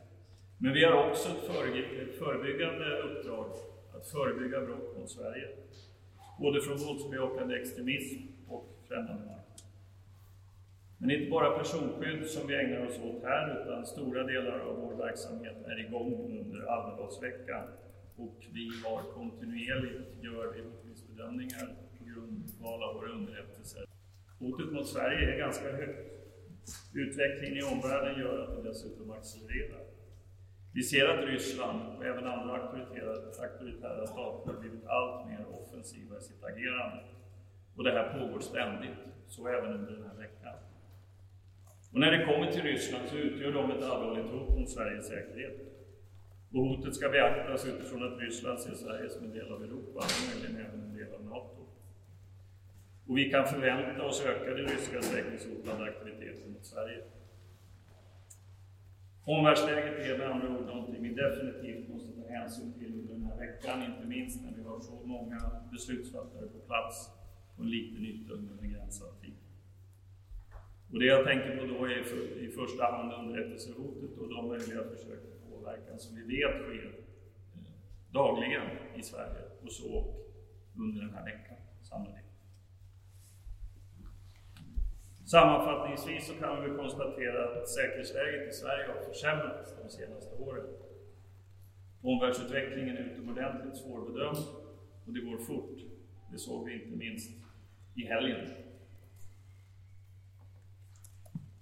Men 0.59 0.73
vi 0.73 0.85
har 0.85 1.11
också 1.11 1.29
ett 1.29 2.19
förebyggande 2.19 2.99
uppdrag, 3.03 3.47
att 3.99 4.07
förebygga 4.07 4.61
brott 4.61 4.99
mot 4.99 5.11
Sverige. 5.11 5.49
Både 6.39 6.61
från 6.61 6.77
våldsbejakande 6.77 7.61
extremism 7.61 8.19
och 8.49 8.65
främmande 8.89 9.27
makt. 9.27 9.65
Men 10.99 11.11
inte 11.11 11.31
bara 11.31 11.59
personskydd 11.59 12.27
som 12.27 12.49
vi 12.49 12.55
ägnar 12.55 12.87
oss 12.87 12.99
åt 12.99 13.23
här, 13.23 13.63
utan 13.63 13.87
stora 13.87 14.23
delar 14.25 14.59
av 14.59 14.77
vår 14.77 14.95
verksamhet 14.95 15.57
är 15.67 15.79
igång 15.87 16.39
under 16.41 16.61
Almedalsveckan 16.67 17.65
och 18.17 18.39
vi 18.53 18.71
har 18.85 19.03
kontinuerligt, 19.13 20.25
gör 20.25 20.53
vi 20.53 20.63
hotbildsbedömningar 20.63 21.77
på 21.99 22.05
grundval 22.05 22.83
av 22.83 22.95
våra 22.95 23.13
underrättelser. 23.13 23.85
Hotet 24.39 24.73
mot 24.73 24.89
Sverige 24.89 25.35
är 25.35 25.39
ganska 25.39 25.73
högt. 25.73 26.13
Utvecklingen 26.95 27.59
i 27.59 27.63
omvärlden 27.63 28.21
gör 28.21 28.39
att 28.39 28.57
det 28.57 28.69
dessutom 28.69 29.11
accelererar. 29.11 29.88
Vi 30.73 30.83
ser 30.83 31.09
att 31.09 31.25
Ryssland 31.25 31.81
och 31.97 32.05
även 32.05 32.27
andra 32.27 32.55
auktoritära 32.55 34.07
stater 34.07 34.53
har 34.53 34.61
blivit 34.61 34.87
allt 34.87 35.27
mer 35.29 35.47
offensiva 35.61 36.19
i 36.19 36.21
sitt 36.21 36.45
agerande. 36.45 37.05
Och 37.77 37.85
det 37.85 37.91
här 37.91 38.19
pågår 38.19 38.41
ständigt, 38.41 38.99
så 39.27 39.49
även 39.49 39.73
under 39.73 39.93
den 39.93 40.03
här 40.03 40.17
veckan. 40.17 40.55
Och 41.93 42.01
när 42.01 42.11
det 42.11 42.25
kommer 42.25 42.53
till 42.53 42.63
Ryssland 42.63 43.09
så 43.09 43.17
utgör 43.17 43.53
de 43.53 43.71
ett 43.71 43.85
allvarligt 43.85 44.31
hot 44.31 44.59
mot 44.59 44.71
Sveriges 44.71 45.09
säkerhet. 45.09 45.61
Och 46.53 46.65
hotet 46.65 46.95
ska 46.95 47.09
beaktas 47.09 47.67
utifrån 47.67 48.13
att 48.13 48.21
Ryssland 48.21 48.61
ser 48.61 48.75
Sverige 48.75 49.09
som 49.09 49.25
en 49.25 49.33
del 49.33 49.53
av 49.53 49.63
Europa 49.63 49.99
och 49.99 50.29
möjligen 50.29 50.67
även 50.67 50.81
en 50.81 50.95
del 50.95 51.15
av 51.15 51.25
NATO. 51.25 51.67
Och 53.07 53.19
vi 53.19 53.31
kan 53.31 53.47
förvänta 53.47 54.03
oss 54.03 54.25
ökade 54.27 54.63
ryska 54.63 55.03
säkerhetshotande 55.03 55.85
aktiviteter 55.85 56.49
mot 56.49 56.67
Sverige. 56.67 57.03
Omvärldsläget 59.35 59.99
är 59.99 60.19
med 60.19 60.31
andra 60.31 60.49
ord 60.59 60.67
någonting 60.67 61.03
vi 61.03 61.15
definitivt 61.15 61.89
måste 61.89 62.13
ta 62.13 62.29
hänsyn 62.29 62.73
till 62.73 62.95
under 62.95 63.15
den 63.15 63.25
här 63.25 63.37
veckan, 63.37 63.83
inte 63.83 64.07
minst 64.07 64.45
när 64.45 64.53
vi 64.57 64.63
har 64.63 64.81
så 64.81 65.07
många 65.07 65.39
beslutsfattare 65.73 66.47
på 66.47 66.59
plats 66.59 67.11
på 67.57 67.63
en 67.63 67.71
liten 67.71 68.07
yta 68.07 68.33
under 68.33 68.53
en 68.53 68.61
begränsad 68.61 69.21
tid. 69.21 69.37
Och 70.93 70.99
det 70.99 71.07
jag 71.07 71.25
tänker 71.25 71.57
på 71.57 71.67
då 71.67 71.85
är 71.85 72.03
för, 72.03 72.39
i 72.45 72.49
första 72.49 72.85
hand 72.85 73.13
underrättelsehotet 73.13 74.19
och 74.19 74.29
de 74.29 74.49
möjliga 74.49 74.83
försök 74.83 75.21
till 75.23 75.51
påverkan 75.51 75.99
som 75.99 76.17
vi 76.17 76.23
vet 76.37 76.63
sker 76.63 76.87
eh, 77.55 77.73
dagligen 78.11 78.67
i 78.97 79.03
Sverige 79.03 79.43
och 79.63 79.73
så 79.73 80.15
under 80.77 81.01
den 81.01 81.15
här 81.15 81.25
veckan 81.25 81.57
sannolikt. 81.83 82.28
Sammanfattningsvis 85.31 86.27
så 86.27 86.35
kan 86.35 86.63
vi 86.65 86.77
konstatera 86.77 87.45
att 87.45 87.69
säkerhetsläget 87.69 88.49
i 88.49 88.53
Sverige 88.53 88.87
har 88.87 89.13
försämrats 89.13 89.75
de 89.83 89.91
senaste 89.91 90.35
åren. 90.37 90.67
Omvärldsutvecklingen 92.03 92.97
är 92.97 93.11
utomordentligt 93.13 93.77
svårbedömd 93.77 94.39
och 95.07 95.13
det 95.13 95.21
går 95.21 95.39
fort. 95.39 95.79
Det 96.33 96.39
såg 96.39 96.67
vi 96.67 96.83
inte 96.83 96.97
minst 96.97 97.31
i 97.95 98.03
helgen. 98.03 98.47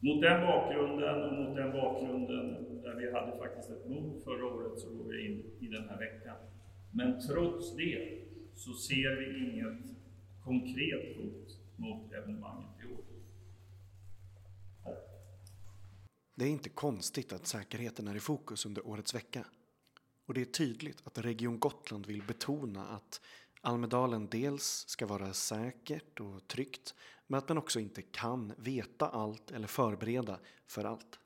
Mot 0.01 0.23
den 0.23 0.41
bakgrunden 0.41 1.23
och 1.23 1.33
mot 1.33 1.57
den 1.57 1.73
bakgrunden 1.73 2.83
där 2.83 2.95
vi 2.95 3.13
hade 3.13 3.39
faktiskt 3.39 3.71
ett 3.71 3.89
mord 3.89 4.23
förra 4.25 4.47
året 4.47 4.79
så 4.79 4.95
går 4.95 5.05
vi 5.05 5.27
in 5.27 5.45
i 5.61 5.67
den 5.67 5.89
här 5.89 5.99
veckan. 5.99 6.37
Men 6.93 7.21
trots 7.21 7.77
det 7.77 8.19
så 8.55 8.73
ser 8.73 9.17
vi 9.17 9.45
inget 9.45 9.97
konkret 10.45 11.17
hot 11.17 11.59
mot 11.77 12.13
evenemanget 12.13 12.71
i 12.85 12.93
år. 12.93 13.16
Det 16.39 16.45
är 16.45 16.49
inte 16.49 16.69
konstigt 16.69 17.33
att 17.33 17.47
säkerheten 17.47 18.09
är 18.09 18.15
i 18.15 18.21
fokus 18.21 18.67
under 18.67 18.87
årets 18.87 19.15
vecka. 19.15 19.45
Och 20.27 20.35
det 20.35 20.41
är 20.41 20.45
tydligt 20.45 21.07
att 21.07 21.19
Region 21.19 21.59
Gotland 21.59 22.07
vill 22.07 22.23
betona 22.23 22.87
att 22.89 23.21
Almedalen 23.61 24.27
dels 24.27 24.85
ska 24.89 25.07
vara 25.07 25.33
säkert 25.33 26.21
och 26.21 26.49
tryggt 26.49 26.95
men 27.27 27.39
att 27.39 27.49
man 27.49 27.59
också 27.59 27.81
inte 27.81 28.03
kan 28.03 28.53
veta 28.57 29.09
allt 29.09 29.51
eller 29.51 29.67
förbereda 29.67 30.41
för 30.67 30.85
allt. 30.85 31.19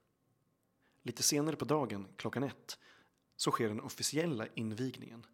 Lite 1.03 1.23
senare 1.23 1.57
på 1.57 1.65
dagen, 1.65 2.09
klockan 2.17 2.43
ett, 2.43 2.79
så 3.37 3.51
sker 3.51 3.69
den 3.69 3.81
officiella 3.81 4.47
invigningen. 4.55 5.27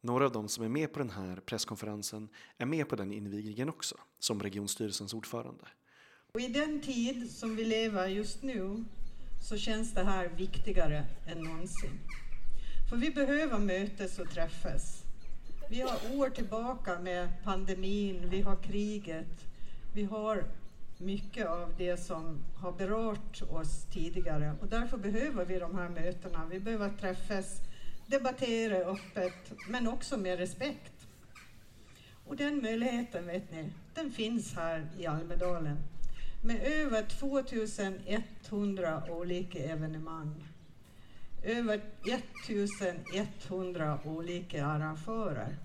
Några 0.00 0.24
av 0.24 0.32
de 0.32 0.48
som 0.48 0.64
är 0.64 0.68
med 0.68 0.92
på 0.92 0.98
den 0.98 1.10
här 1.10 1.36
presskonferensen 1.36 2.28
är 2.56 2.66
med 2.66 2.88
på 2.88 2.96
den 2.96 3.12
invigningen 3.12 3.68
också, 3.68 3.96
som 4.18 4.42
regionstyrelsens 4.42 5.14
ordförande. 5.14 5.68
Och 6.36 6.42
I 6.42 6.48
den 6.48 6.80
tid 6.80 7.30
som 7.30 7.56
vi 7.56 7.64
lever 7.64 8.06
just 8.06 8.42
nu 8.42 8.84
så 9.40 9.56
känns 9.56 9.94
det 9.94 10.04
här 10.04 10.28
viktigare 10.28 11.04
än 11.26 11.38
någonsin. 11.38 12.00
För 12.90 12.96
vi 12.96 13.10
behöver 13.10 13.58
mötas 13.58 14.18
och 14.18 14.30
träffas. 14.30 15.02
Vi 15.70 15.80
har 15.80 16.18
år 16.18 16.30
tillbaka 16.30 16.98
med 16.98 17.28
pandemin, 17.44 18.28
vi 18.30 18.40
har 18.40 18.56
kriget, 18.56 19.46
vi 19.94 20.04
har 20.04 20.44
mycket 20.98 21.46
av 21.46 21.74
det 21.78 21.96
som 21.96 22.44
har 22.56 22.72
berört 22.72 23.42
oss 23.42 23.86
tidigare 23.92 24.54
och 24.60 24.68
därför 24.68 24.96
behöver 24.96 25.44
vi 25.44 25.58
de 25.58 25.78
här 25.78 25.88
mötena. 25.88 26.46
Vi 26.50 26.60
behöver 26.60 26.90
träffas, 26.90 27.60
debattera 28.06 28.76
öppet 28.76 29.52
men 29.68 29.88
också 29.88 30.16
med 30.16 30.38
respekt. 30.38 31.06
Och 32.26 32.36
den 32.36 32.62
möjligheten, 32.62 33.26
vet 33.26 33.52
ni, 33.52 33.72
den 33.94 34.10
finns 34.10 34.54
här 34.54 34.88
i 34.98 35.06
Almedalen 35.06 35.78
med 36.42 36.62
över 36.62 37.02
2100 37.02 39.02
olika 39.10 39.58
evenemang. 39.58 40.48
Över 41.42 41.80
1100 42.04 43.98
olika 44.04 44.66
arrangörer. 44.66 45.56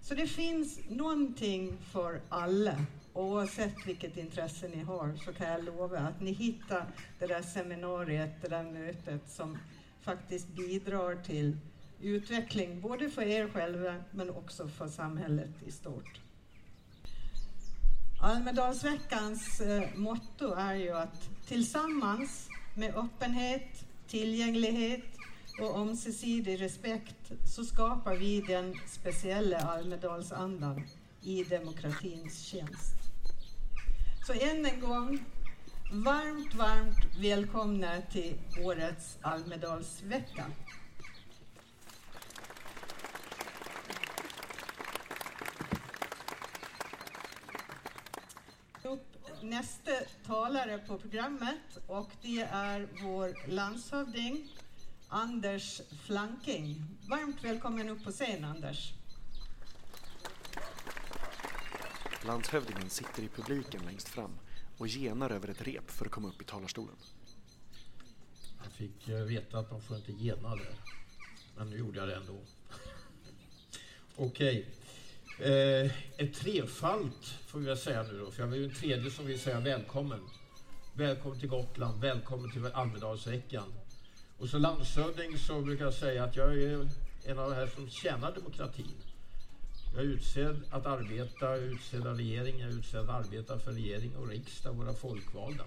Så 0.00 0.14
det 0.14 0.26
finns 0.26 0.78
någonting 0.88 1.78
för 1.92 2.20
alla. 2.28 2.86
Oavsett 3.12 3.86
vilket 3.86 4.16
intresse 4.16 4.68
ni 4.68 4.82
har 4.82 5.16
så 5.24 5.32
kan 5.32 5.48
jag 5.48 5.64
lova 5.64 5.98
att 5.98 6.20
ni 6.20 6.32
hittar 6.32 6.86
det 7.18 7.26
där 7.26 7.42
seminariet, 7.42 8.42
det 8.42 8.48
där 8.48 8.62
mötet 8.62 9.30
som 9.30 9.58
faktiskt 10.00 10.48
bidrar 10.48 11.16
till 11.16 11.56
utveckling 12.00 12.80
både 12.80 13.10
för 13.10 13.22
er 13.22 13.48
själva 13.48 13.96
men 14.10 14.30
också 14.30 14.68
för 14.68 14.88
samhället 14.88 15.50
i 15.66 15.72
stort. 15.72 16.21
Almedalsveckans 18.24 19.60
eh, 19.60 19.82
motto 19.94 20.54
är 20.54 20.74
ju 20.74 20.90
att 20.90 21.30
tillsammans 21.46 22.48
med 22.74 22.94
öppenhet, 22.96 23.84
tillgänglighet 24.08 25.04
och 25.60 25.78
ömsesidig 25.78 26.60
respekt 26.60 27.32
så 27.44 27.64
skapar 27.64 28.16
vi 28.16 28.40
den 28.40 28.74
speciella 28.86 29.58
Almedalsandan 29.58 30.82
i 31.22 31.44
demokratins 31.44 32.44
tjänst. 32.44 32.94
Så 34.26 34.32
än 34.32 34.66
en 34.66 34.80
gång, 34.80 35.24
varmt, 35.92 36.54
varmt 36.54 37.16
välkomna 37.20 38.00
till 38.12 38.34
årets 38.64 39.18
Almedalsvecka. 39.22 40.44
Nästa 49.52 49.90
talare 50.26 50.78
på 50.78 50.98
programmet 50.98 51.78
och 51.86 52.10
det 52.22 52.40
är 52.40 52.88
vår 53.02 53.50
landshövding 53.50 54.48
Anders 55.08 55.80
Flanking. 56.04 56.76
Varmt 57.08 57.44
välkommen 57.44 57.88
upp 57.88 58.04
på 58.04 58.10
scen 58.10 58.44
Anders. 58.44 58.92
Landshövdingen 62.26 62.90
sitter 62.90 63.22
i 63.22 63.28
publiken 63.28 63.80
längst 63.86 64.08
fram 64.08 64.30
och 64.78 64.88
genar 64.88 65.30
över 65.30 65.48
ett 65.48 65.62
rep 65.62 65.90
för 65.90 66.04
att 66.06 66.12
komma 66.12 66.28
upp 66.28 66.42
i 66.42 66.44
talarstolen. 66.44 66.96
Jag 68.64 68.72
fick 68.72 69.08
eh, 69.08 69.16
veta 69.16 69.58
att 69.58 69.70
man 69.70 69.82
får 69.82 69.96
inte 69.96 70.12
gena 70.12 70.56
där. 70.56 70.74
Men 71.56 71.70
nu 71.70 71.76
gjorde 71.76 71.98
jag 71.98 72.08
det 72.08 72.16
ändå. 72.16 72.38
Okej. 74.16 74.66
Eh, 75.44 75.90
ett 76.16 76.34
trefalt 76.34 77.26
får 77.46 77.58
vi 77.58 77.66
väl 77.66 77.76
säga 77.76 78.02
nu 78.02 78.18
då, 78.18 78.30
för 78.30 78.42
jag 78.42 78.48
var 78.48 78.56
ju 78.56 78.64
en 78.64 78.74
tredje 78.74 79.10
som 79.10 79.26
vill 79.26 79.40
säga 79.40 79.60
välkommen. 79.60 80.20
Välkommen 80.94 81.40
till 81.40 81.48
Gotland, 81.48 82.00
välkommen 82.00 82.50
till 82.50 82.66
Almedalsveckan. 82.66 83.72
Och 84.38 84.48
som 84.48 84.62
landshövding 84.62 85.38
så 85.38 85.60
brukar 85.60 85.84
jag 85.84 85.94
säga 85.94 86.24
att 86.24 86.36
jag 86.36 86.62
är 86.62 86.88
en 87.24 87.38
av 87.38 87.50
de 87.50 87.56
här 87.56 87.66
som 87.66 87.90
tjänar 87.90 88.32
demokratin. 88.32 88.94
Jag 89.94 90.04
är 90.04 90.08
utsedd 90.08 90.62
att 90.70 90.86
arbeta, 90.86 91.46
jag 91.46 91.58
är 91.58 91.62
utsedd 91.62 92.06
av 92.06 92.16
regeringen, 92.16 92.60
jag 92.60 92.70
är 92.70 92.78
utsedd 92.78 93.00
att 93.00 93.26
arbeta 93.26 93.58
för 93.58 93.72
regering 93.72 94.16
och 94.16 94.28
riksdag, 94.28 94.74
våra 94.74 94.94
folkvalda. 94.94 95.64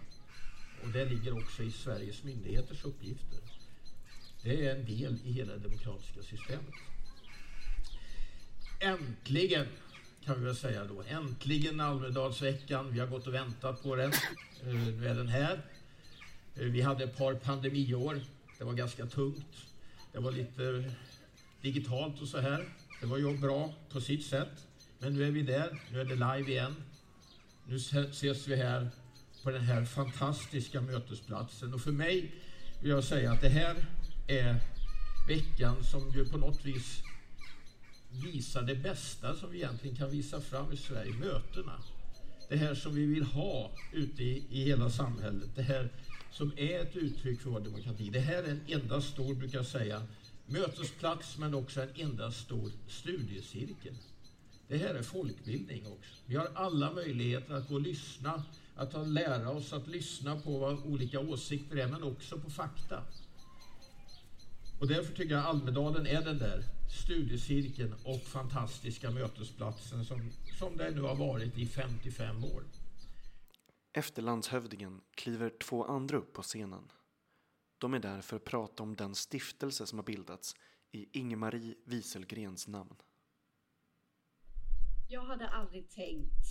Och 0.83 0.89
det 0.89 1.05
ligger 1.05 1.37
också 1.37 1.63
i 1.63 1.71
Sveriges 1.71 2.23
myndigheters 2.23 2.85
uppgifter. 2.85 3.39
Det 4.43 4.67
är 4.67 4.75
en 4.75 4.85
del 4.85 5.17
i 5.23 5.31
hela 5.31 5.53
det 5.53 5.59
demokratiska 5.59 6.21
systemet. 6.21 6.73
Äntligen, 8.79 9.67
kan 10.25 10.39
vi 10.39 10.45
väl 10.45 10.55
säga 10.55 10.85
då, 10.85 11.03
äntligen 11.07 11.79
Almedalsveckan. 11.79 12.91
Vi 12.91 12.99
har 12.99 13.07
gått 13.07 13.27
och 13.27 13.33
väntat 13.33 13.83
på 13.83 13.95
den. 13.95 14.11
Eh, 14.63 14.73
nu 14.73 15.07
är 15.07 15.15
den 15.15 15.27
här. 15.27 15.61
Eh, 16.55 16.63
vi 16.63 16.81
hade 16.81 17.03
ett 17.03 17.17
par 17.17 17.33
pandemiår. 17.33 18.21
Det 18.57 18.63
var 18.63 18.73
ganska 18.73 19.05
tungt. 19.05 19.65
Det 20.11 20.19
var 20.19 20.31
lite 20.31 20.91
digitalt 21.61 22.21
och 22.21 22.27
så 22.27 22.39
här. 22.39 22.69
Det 23.01 23.05
var 23.05 23.17
ju 23.17 23.37
bra 23.37 23.73
på 23.89 24.01
sitt 24.01 24.25
sätt. 24.25 24.67
Men 24.99 25.13
nu 25.13 25.27
är 25.27 25.31
vi 25.31 25.41
där. 25.41 25.81
Nu 25.91 26.01
är 26.01 26.05
det 26.05 26.15
live 26.15 26.51
igen. 26.51 26.75
Nu 27.67 27.75
ses 27.75 28.47
vi 28.47 28.55
här 28.55 28.89
på 29.43 29.51
den 29.51 29.61
här 29.61 29.85
fantastiska 29.85 30.81
mötesplatsen. 30.81 31.73
Och 31.73 31.81
för 31.81 31.91
mig 31.91 32.31
vill 32.81 32.91
jag 32.91 33.03
säga 33.03 33.31
att 33.31 33.41
det 33.41 33.49
här 33.49 33.75
är 34.27 34.59
veckan 35.27 35.83
som 35.83 36.11
ju 36.15 36.25
på 36.25 36.37
något 36.37 36.65
vis 36.65 37.03
visar 38.23 38.61
det 38.61 38.75
bästa 38.75 39.35
som 39.35 39.51
vi 39.51 39.57
egentligen 39.57 39.95
kan 39.95 40.09
visa 40.09 40.41
fram 40.41 40.71
i 40.71 40.77
Sverige, 40.77 41.13
mötena. 41.13 41.83
Det 42.49 42.55
här 42.55 42.75
som 42.75 42.95
vi 42.95 43.05
vill 43.05 43.23
ha 43.23 43.71
ute 43.93 44.23
i, 44.23 44.43
i 44.49 44.63
hela 44.63 44.89
samhället. 44.89 45.49
Det 45.55 45.61
här 45.61 45.89
som 46.31 46.51
är 46.57 46.79
ett 46.79 46.95
uttryck 46.95 47.41
för 47.41 47.49
vår 47.49 47.59
demokrati. 47.59 48.09
Det 48.09 48.19
här 48.19 48.43
är 48.43 48.49
en 48.49 48.61
enda 48.67 49.01
stor, 49.01 49.35
brukar 49.35 49.57
jag 49.57 49.65
säga, 49.65 50.01
mötesplats 50.45 51.37
men 51.37 51.53
också 51.53 51.81
en 51.81 51.89
enda 51.95 52.31
stor 52.31 52.71
studiecirkel. 52.87 53.93
Det 54.67 54.77
här 54.77 54.95
är 54.95 55.03
folkbildning 55.03 55.85
också. 55.87 56.15
Vi 56.25 56.35
har 56.35 56.49
alla 56.53 56.91
möjligheter 56.91 57.53
att 57.53 57.67
gå 57.67 57.75
och 57.75 57.81
lyssna, 57.81 58.43
att 58.75 59.07
lära 59.07 59.49
oss 59.49 59.73
att 59.73 59.87
lyssna 59.87 60.39
på 60.39 60.59
vad 60.59 60.85
olika 60.85 61.19
åsikter 61.19 61.77
är, 61.77 61.87
men 61.87 62.03
också 62.03 62.37
på 62.37 62.49
fakta. 62.49 63.03
Och 64.79 64.87
därför 64.87 65.13
tycker 65.15 65.35
jag 65.35 65.45
Almedalen 65.45 66.07
är 66.07 66.21
den 66.21 66.37
där 66.37 66.63
studiecirkeln 66.89 67.93
och 68.03 68.21
fantastiska 68.21 69.11
mötesplatsen 69.11 70.05
som, 70.05 70.31
som 70.59 70.77
det 70.77 70.91
nu 70.91 71.01
har 71.01 71.15
varit 71.15 71.57
i 71.57 71.65
55 71.65 72.43
år. 72.43 72.63
Efter 73.93 74.21
landshövdingen 74.21 75.01
kliver 75.15 75.49
två 75.49 75.85
andra 75.85 76.17
upp 76.17 76.33
på 76.33 76.41
scenen. 76.41 76.91
De 77.77 77.93
är 77.93 77.99
där 77.99 78.21
för 78.21 78.35
att 78.35 78.45
prata 78.45 78.83
om 78.83 78.95
den 78.95 79.15
stiftelse 79.15 79.85
som 79.85 79.99
har 79.99 80.03
bildats 80.03 80.55
i 80.91 81.19
Ingemarie 81.19 81.75
Wieselgrens 81.85 82.67
namn. 82.67 82.95
Jag 85.09 85.21
hade 85.21 85.47
aldrig 85.47 85.89
tänkt 85.89 86.45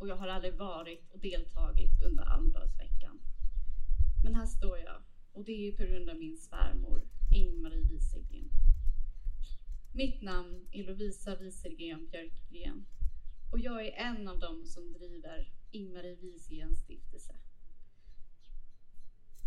och 0.00 0.08
jag 0.08 0.16
har 0.16 0.28
aldrig 0.28 0.54
varit 0.54 1.10
och 1.12 1.18
deltagit 1.18 2.02
under 2.06 2.24
Almedalsveckan. 2.24 3.20
Men 4.24 4.34
här 4.34 4.46
står 4.46 4.78
jag 4.78 5.02
och 5.32 5.44
det 5.44 5.68
är 5.68 5.76
på 5.76 5.82
grund 5.82 6.10
av 6.10 6.16
min 6.16 6.36
svärmor 6.36 7.02
Ingmarie 7.32 7.82
Wieselgren. 7.82 8.50
Mitt 9.94 10.22
namn 10.22 10.68
är 10.72 10.84
Lovisa 10.84 11.36
Wieselgren 11.36 12.08
Björkgren 12.10 12.86
och 13.52 13.58
jag 13.58 13.86
är 13.86 13.92
en 13.92 14.28
av 14.28 14.38
dem 14.38 14.64
som 14.66 14.92
driver 14.92 15.52
Ingmarie 15.70 16.16
Wieselgrens 16.16 16.80
stiftelse. 16.80 17.34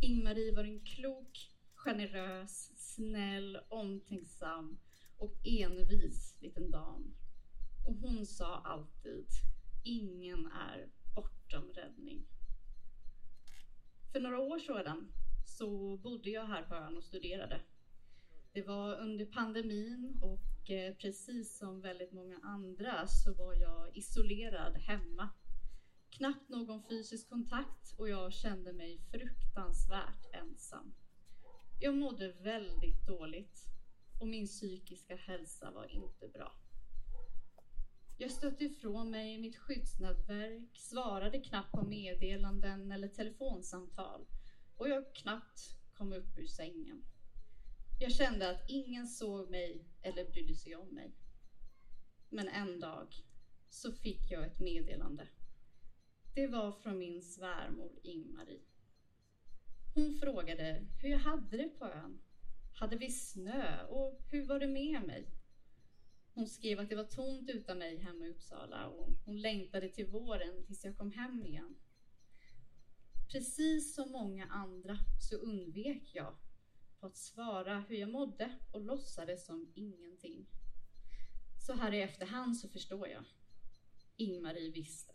Ingmarie 0.02 0.56
var 0.56 0.64
en 0.64 0.80
klok, 0.80 1.50
generös, 1.76 2.72
snäll, 2.76 3.58
omtänksam 3.70 4.80
och 5.18 5.34
envis 5.44 6.38
liten 6.42 6.72
dam. 6.72 7.16
Och 7.88 7.96
hon 7.96 8.26
sa 8.26 8.56
alltid, 8.56 9.28
ingen 9.84 10.46
är 10.46 10.90
bortom 11.16 11.74
räddning. 11.74 12.28
För 14.12 14.20
några 14.20 14.40
år 14.40 14.60
sedan 14.60 15.12
så 15.46 15.98
bodde 15.98 16.30
jag 16.30 16.46
här 16.46 16.64
på 16.64 16.76
ön 16.76 16.98
och 16.98 17.04
studerade. 17.04 17.62
Det 18.54 18.62
var 18.62 18.96
under 18.96 19.26
pandemin 19.26 20.20
och 20.22 20.72
eh, 20.72 20.96
precis 20.96 21.58
som 21.58 21.82
väldigt 21.82 22.12
många 22.12 22.40
andra 22.44 23.08
så 23.08 23.34
var 23.34 23.54
jag 23.54 23.98
isolerad 23.98 24.78
hemma 24.78 25.30
knappt 26.10 26.50
någon 26.50 26.84
fysisk 26.84 27.30
kontakt 27.30 27.94
och 27.98 28.10
jag 28.10 28.34
kände 28.34 28.74
mig 28.74 29.00
fruktansvärt 29.12 30.26
ensam. 30.34 30.94
Jag 31.80 31.96
mådde 31.96 32.32
väldigt 32.32 33.08
dåligt 33.08 33.60
och 34.22 34.28
min 34.28 34.48
psykiska 34.48 35.16
hälsa 35.16 35.72
var 35.72 35.92
inte 35.92 36.28
bra. 36.28 36.56
Jag 38.18 38.32
stötte 38.32 38.64
ifrån 38.64 39.12
mig 39.12 39.38
mitt 39.38 39.58
skyddsnätverk, 39.58 40.78
svarade 40.78 41.40
knappt 41.40 41.72
på 41.72 41.86
meddelanden 41.86 42.92
eller 42.92 43.08
telefonsamtal 43.08 44.26
och 44.78 44.90
jag 44.90 45.16
knappt 45.16 45.60
kom 45.94 46.14
upp 46.14 46.38
ur 46.38 46.48
sängen. 46.48 47.04
Jag 48.04 48.12
kände 48.12 48.50
att 48.50 48.70
ingen 48.70 49.08
såg 49.08 49.50
mig 49.50 49.86
eller 50.02 50.32
brydde 50.32 50.56
sig 50.56 50.76
om 50.76 50.96
mig. 50.96 51.16
Men 52.30 52.48
en 52.48 52.80
dag 52.80 53.08
så 53.70 53.92
fick 53.92 54.32
jag 54.32 54.46
ett 54.46 54.60
meddelande 54.60 55.28
det 56.36 56.48
var 56.48 56.72
från 56.72 56.98
min 56.98 57.22
svärmor 57.22 58.00
Ingmarie. 58.04 58.62
Hon 59.96 60.14
frågade 60.14 60.86
hur 61.02 61.10
jag 61.10 61.20
hade 61.20 61.58
det 61.58 61.70
på 61.70 61.86
ön. 61.86 62.22
Hade 62.74 62.98
vi 62.98 63.12
snö 63.12 63.86
och 63.86 64.22
hur 64.32 64.48
var 64.48 64.60
det 64.60 64.68
med 64.68 65.04
mig? 65.04 65.28
Hon 66.34 66.48
skrev 66.48 66.80
att 66.80 66.90
det 66.90 66.96
var 66.96 67.04
tomt 67.04 67.50
utan 67.50 67.78
mig 67.78 67.98
hemma 67.98 68.26
i 68.26 68.30
Uppsala 68.30 68.88
och 68.88 69.10
hon 69.26 69.42
längtade 69.42 69.90
till 69.90 70.08
våren 70.08 70.66
tills 70.66 70.86
jag 70.86 70.98
kom 70.98 71.12
hem 71.12 71.46
igen. 71.46 71.76
Precis 73.32 73.96
som 73.96 74.12
många 74.12 74.46
andra 74.46 74.98
så 75.30 75.36
undvek 75.36 76.12
jag 76.14 76.36
på 77.04 77.08
att 77.08 77.18
svara 77.18 77.80
hur 77.80 77.96
jag 77.96 78.10
mådde 78.10 78.60
och 78.72 78.82
låtsades 78.82 79.46
som 79.46 79.72
ingenting. 79.76 80.46
Så 81.68 81.74
här 81.74 81.94
i 81.94 82.02
efterhand 82.02 82.58
så 82.58 82.70
förstår 82.70 83.08
jag. 83.08 83.24
Ingmarie 84.16 84.72
visste. 84.72 85.14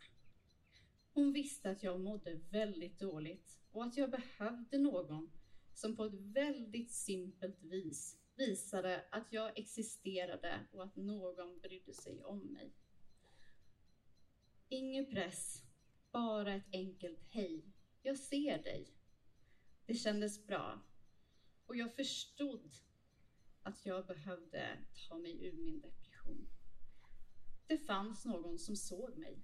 Hon 1.13 1.33
visste 1.33 1.71
att 1.71 1.83
jag 1.83 2.01
mådde 2.01 2.41
väldigt 2.51 2.99
dåligt 2.99 3.61
och 3.71 3.85
att 3.85 3.97
jag 3.97 4.11
behövde 4.11 4.79
någon 4.79 5.31
som 5.75 5.97
på 5.97 6.05
ett 6.05 6.15
väldigt 6.15 6.93
simpelt 6.93 7.63
vis 7.63 8.19
visade 8.37 9.05
att 9.11 9.33
jag 9.33 9.59
existerade 9.59 10.67
och 10.73 10.85
att 10.85 10.97
någon 10.97 11.61
brydde 11.61 11.93
sig 11.93 12.25
om 12.25 12.39
mig. 12.39 12.73
Ingen 14.69 15.07
press, 15.07 15.63
bara 16.13 16.55
ett 16.55 16.69
enkelt 16.73 17.25
hej. 17.29 17.65
Jag 18.03 18.19
ser 18.19 18.63
dig. 18.63 18.95
Det 19.87 19.95
kändes 19.95 20.47
bra 20.47 20.88
och 21.69 21.77
jag 21.77 21.95
förstod 21.95 22.71
att 23.63 23.87
jag 23.87 24.07
behövde 24.07 24.79
ta 25.09 25.19
mig 25.19 25.47
ur 25.47 25.53
min 25.53 25.81
depression. 25.81 26.49
Det 27.67 27.79
fanns 27.79 28.25
någon 28.25 28.59
som 28.59 28.77
såg 28.77 29.19
mig 29.19 29.43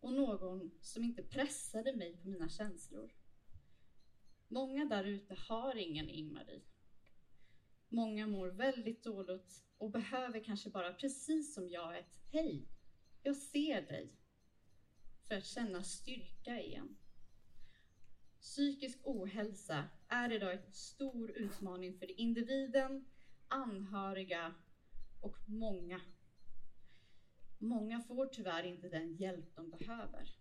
och 0.00 0.12
någon 0.12 0.70
som 0.80 1.04
inte 1.04 1.22
pressade 1.22 1.96
mig 1.96 2.16
på 2.16 2.28
mina 2.28 2.48
känslor. 2.48 3.12
Många 4.48 4.84
där 4.84 5.04
ute 5.04 5.34
har 5.34 5.76
ingen 5.76 6.08
Ingmarie. 6.08 6.62
Många 7.88 8.26
mår 8.26 8.48
väldigt 8.48 9.04
dåligt 9.04 9.64
och 9.78 9.90
behöver 9.90 10.44
kanske 10.44 10.70
bara 10.70 10.92
precis 10.92 11.54
som 11.54 11.68
jag 11.68 11.98
ett 11.98 12.18
Hej, 12.32 12.68
jag 13.22 13.36
ser 13.36 13.82
dig. 13.82 14.18
För 15.28 15.34
att 15.34 15.46
känna 15.46 15.82
styrka 15.82 16.60
igen. 16.60 16.96
Psykisk 18.40 18.98
ohälsa 19.02 19.88
är 20.12 20.32
idag 20.32 20.54
en 20.54 20.72
stor 20.72 21.30
utmaning 21.30 21.98
för 21.98 22.20
individen, 22.20 23.04
anhöriga 23.48 24.54
och 25.20 25.36
många 25.46 26.00
Många 27.62 28.00
får 28.00 28.26
tyvärr 28.26 28.62
inte 28.64 28.88
den 28.88 29.16
hjälp 29.16 29.56
de 29.56 29.70
behöver. 29.70 30.36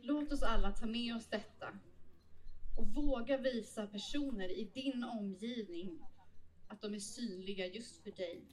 Låt 0.00 0.32
oss 0.32 0.42
alla 0.42 0.72
ta 0.72 0.86
med 0.86 1.16
oss 1.16 1.26
detta 1.26 1.78
och 2.78 2.86
våga 2.86 3.36
visa 3.38 3.86
personer 3.86 4.48
i 4.48 4.70
din 4.74 5.04
omgivning 5.04 6.02
att 6.68 6.82
de 6.82 6.94
är 6.94 6.98
synliga 6.98 7.66
just 7.66 8.02
för 8.02 8.10
dig. 8.10 8.44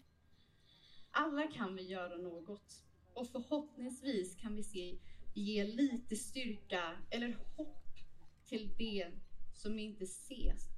Alla 1.11 1.47
kan 1.47 1.75
vi 1.75 1.81
göra 1.81 2.17
något 2.17 2.85
och 3.13 3.27
förhoppningsvis 3.27 4.35
kan 4.35 4.55
vi 4.55 4.63
se, 4.63 4.97
ge 5.33 5.63
lite 5.63 6.15
styrka 6.15 6.97
eller 7.09 7.37
hopp 7.57 7.97
till 8.45 8.73
det 8.77 9.11
som 9.61 9.79
inte 9.79 10.03
ses. 10.03 10.69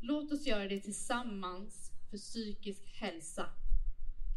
Låt 0.00 0.32
oss 0.32 0.46
göra 0.46 0.68
det 0.68 0.80
tillsammans 0.80 1.90
för 2.10 2.18
psykisk 2.18 2.86
hälsa. 2.86 3.46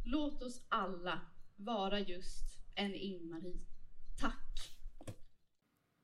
Låt 0.06 0.42
oss 0.42 0.62
alla 0.70 1.22
vara 1.56 2.00
just 2.00 2.60
en 2.76 2.96
Ing-Marie. 2.96 3.66
Tack! 4.20 4.76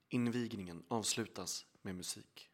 Invigningen 0.09 0.83
avslutas 0.87 1.65
med 1.81 1.95
musik. 1.95 2.49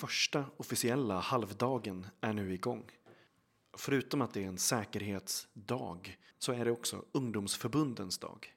Första 0.00 0.44
officiella 0.56 1.20
halvdagen 1.20 2.06
är 2.20 2.32
nu 2.32 2.54
igång. 2.54 2.90
Förutom 3.76 4.22
att 4.22 4.34
det 4.34 4.44
är 4.44 4.48
en 4.48 4.58
säkerhetsdag 4.58 6.18
så 6.38 6.52
är 6.52 6.64
det 6.64 6.70
också 6.70 7.04
ungdomsförbundens 7.12 8.18
dag. 8.18 8.54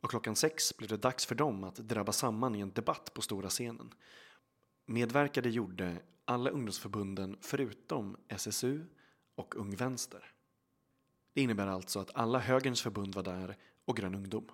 Och 0.00 0.10
klockan 0.10 0.36
sex 0.36 0.76
blir 0.76 0.88
det 0.88 0.96
dags 0.96 1.26
för 1.26 1.34
dem 1.34 1.64
att 1.64 1.76
drabba 1.76 2.12
samman 2.12 2.54
i 2.54 2.60
en 2.60 2.72
debatt 2.72 3.14
på 3.14 3.22
stora 3.22 3.48
scenen. 3.48 3.94
Medverkade 4.86 5.50
gjorde 5.50 6.02
alla 6.24 6.50
ungdomsförbunden 6.50 7.36
förutom 7.40 8.16
SSU 8.28 8.84
och 9.34 9.56
Ung 9.56 9.76
Vänster. 9.76 10.32
Det 11.32 11.40
innebär 11.40 11.66
alltså 11.66 12.00
att 12.00 12.16
alla 12.16 12.38
högerns 12.38 12.82
förbund 12.82 13.14
var 13.14 13.22
där 13.22 13.56
och 13.84 13.96
Grön 13.96 14.14
Ungdom. 14.14 14.48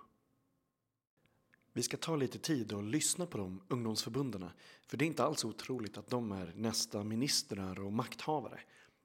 Vi 1.79 1.83
ska 1.83 1.97
ta 1.97 2.17
lite 2.17 2.39
tid 2.39 2.73
och 2.73 2.83
lyssna 2.83 3.27
på 3.27 3.39
de 3.39 3.61
ungdomsförbunden 3.69 4.51
för 4.87 4.97
det 4.97 5.05
är 5.05 5.07
inte 5.07 5.25
alls 5.25 5.45
otroligt 5.45 5.99
att 5.99 6.11
de 6.11 6.33
är 6.33 6.53
nästa 6.57 7.05
ministrar 7.05 7.81
och 7.81 7.93
makthavare. 7.93 8.61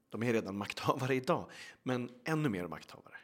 De 0.09 0.23
är 0.23 0.33
redan 0.33 0.57
makthavare 0.57 1.15
idag, 1.15 1.49
men 1.83 2.09
ännu 2.23 2.49
mer 2.49 2.67
makthavare. 2.67 3.15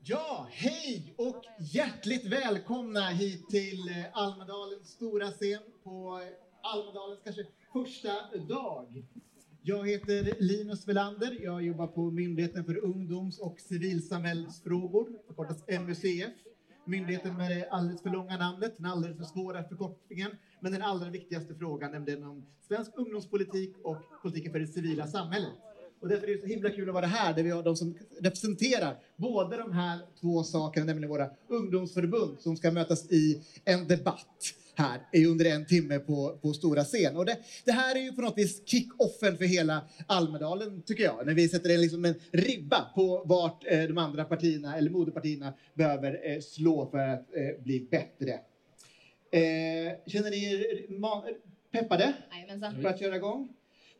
Ja, 0.00 0.46
hej 0.50 1.14
och 1.16 1.44
hjärtligt 1.58 2.24
välkomna 2.24 3.08
hit 3.08 3.48
till 3.48 3.88
eh, 3.88 4.04
Almedalens 4.12 4.88
stora 4.88 5.30
scen 5.30 5.62
på 5.82 6.20
eh, 6.20 6.28
Almedalens 6.62 7.20
kanske 7.24 7.46
första 7.72 8.36
dag. 8.36 9.04
Jag 9.66 9.88
heter 9.88 10.36
Linus 10.38 10.88
Velander. 10.88 11.38
Jag 11.42 11.62
jobbar 11.62 11.86
på 11.86 12.10
Myndigheten 12.10 12.64
för 12.64 12.84
ungdoms 12.84 13.38
och 13.38 13.60
civilsamhällsfrågor, 13.60 15.08
förkortas 15.26 15.64
MUCF. 15.68 16.32
Myndigheten 16.84 17.36
med 17.36 17.50
det 17.50 17.68
alldeles 17.68 18.02
för 18.02 18.10
långa 18.10 18.36
namnet, 18.36 18.76
den 18.76 18.86
alldeles 18.86 19.16
för 19.16 19.24
svåra 19.24 19.64
förkortningen, 19.64 20.30
men 20.60 20.72
den 20.72 20.82
allra 20.82 21.10
viktigaste 21.10 21.54
frågan, 21.54 21.92
nämligen 21.92 22.24
om 22.24 22.46
svensk 22.68 22.90
ungdomspolitik 22.96 23.76
och 23.84 23.96
politiken 24.22 24.52
för 24.52 24.60
det 24.60 24.66
civila 24.66 25.06
samhället. 25.06 25.52
Och 26.00 26.08
därför 26.08 26.26
är 26.26 26.34
det 26.34 26.40
så 26.40 26.46
himla 26.46 26.70
kul 26.70 26.88
att 26.88 26.94
vara 26.94 27.06
här, 27.06 27.34
där 27.34 27.42
vi 27.42 27.50
har 27.50 27.62
de 27.62 27.76
som 27.76 27.94
representerar 28.20 28.96
både 29.16 29.56
de 29.56 29.72
här 29.72 29.98
två 30.20 30.42
sakerna, 30.42 30.86
nämligen 30.86 31.10
våra 31.10 31.30
ungdomsförbund 31.48 32.40
som 32.40 32.56
ska 32.56 32.70
mötas 32.70 33.10
i 33.10 33.42
en 33.64 33.88
debatt 33.88 34.54
här 34.78 35.00
under 35.26 35.44
en 35.44 35.66
timme 35.66 35.98
på, 35.98 36.38
på 36.42 36.52
stora 36.52 36.84
scen. 36.84 37.16
Och 37.16 37.26
det, 37.26 37.36
det 37.64 37.72
här 37.72 37.96
är 37.96 38.00
ju 38.00 38.12
på 38.12 38.22
något 38.22 38.38
vis 38.38 38.62
kick-offen 38.66 39.36
för 39.36 39.44
hela 39.44 39.88
Almedalen, 40.06 40.82
tycker 40.82 41.04
jag. 41.04 41.26
När 41.26 41.34
vi 41.34 41.48
sätter 41.48 41.70
en, 41.70 41.80
liksom 41.80 42.04
en 42.04 42.14
ribba 42.30 42.84
på 42.94 43.22
vart 43.24 43.64
eh, 43.66 43.82
de 43.82 43.98
andra 43.98 44.24
partierna, 44.24 44.76
eller 44.76 44.90
moderpartierna, 44.90 45.54
behöver 45.74 46.30
eh, 46.30 46.40
slå 46.40 46.90
för 46.90 46.98
att 46.98 47.36
eh, 47.36 47.62
bli 47.64 47.88
bättre. 47.90 48.32
Eh, 49.30 49.92
känner 50.06 50.30
ni 50.30 50.44
er 50.44 50.64
peppade 51.72 52.14
Jajamensan. 52.32 52.82
för 52.82 52.88
att 52.88 53.00
köra 53.00 53.16
igång? 53.16 53.48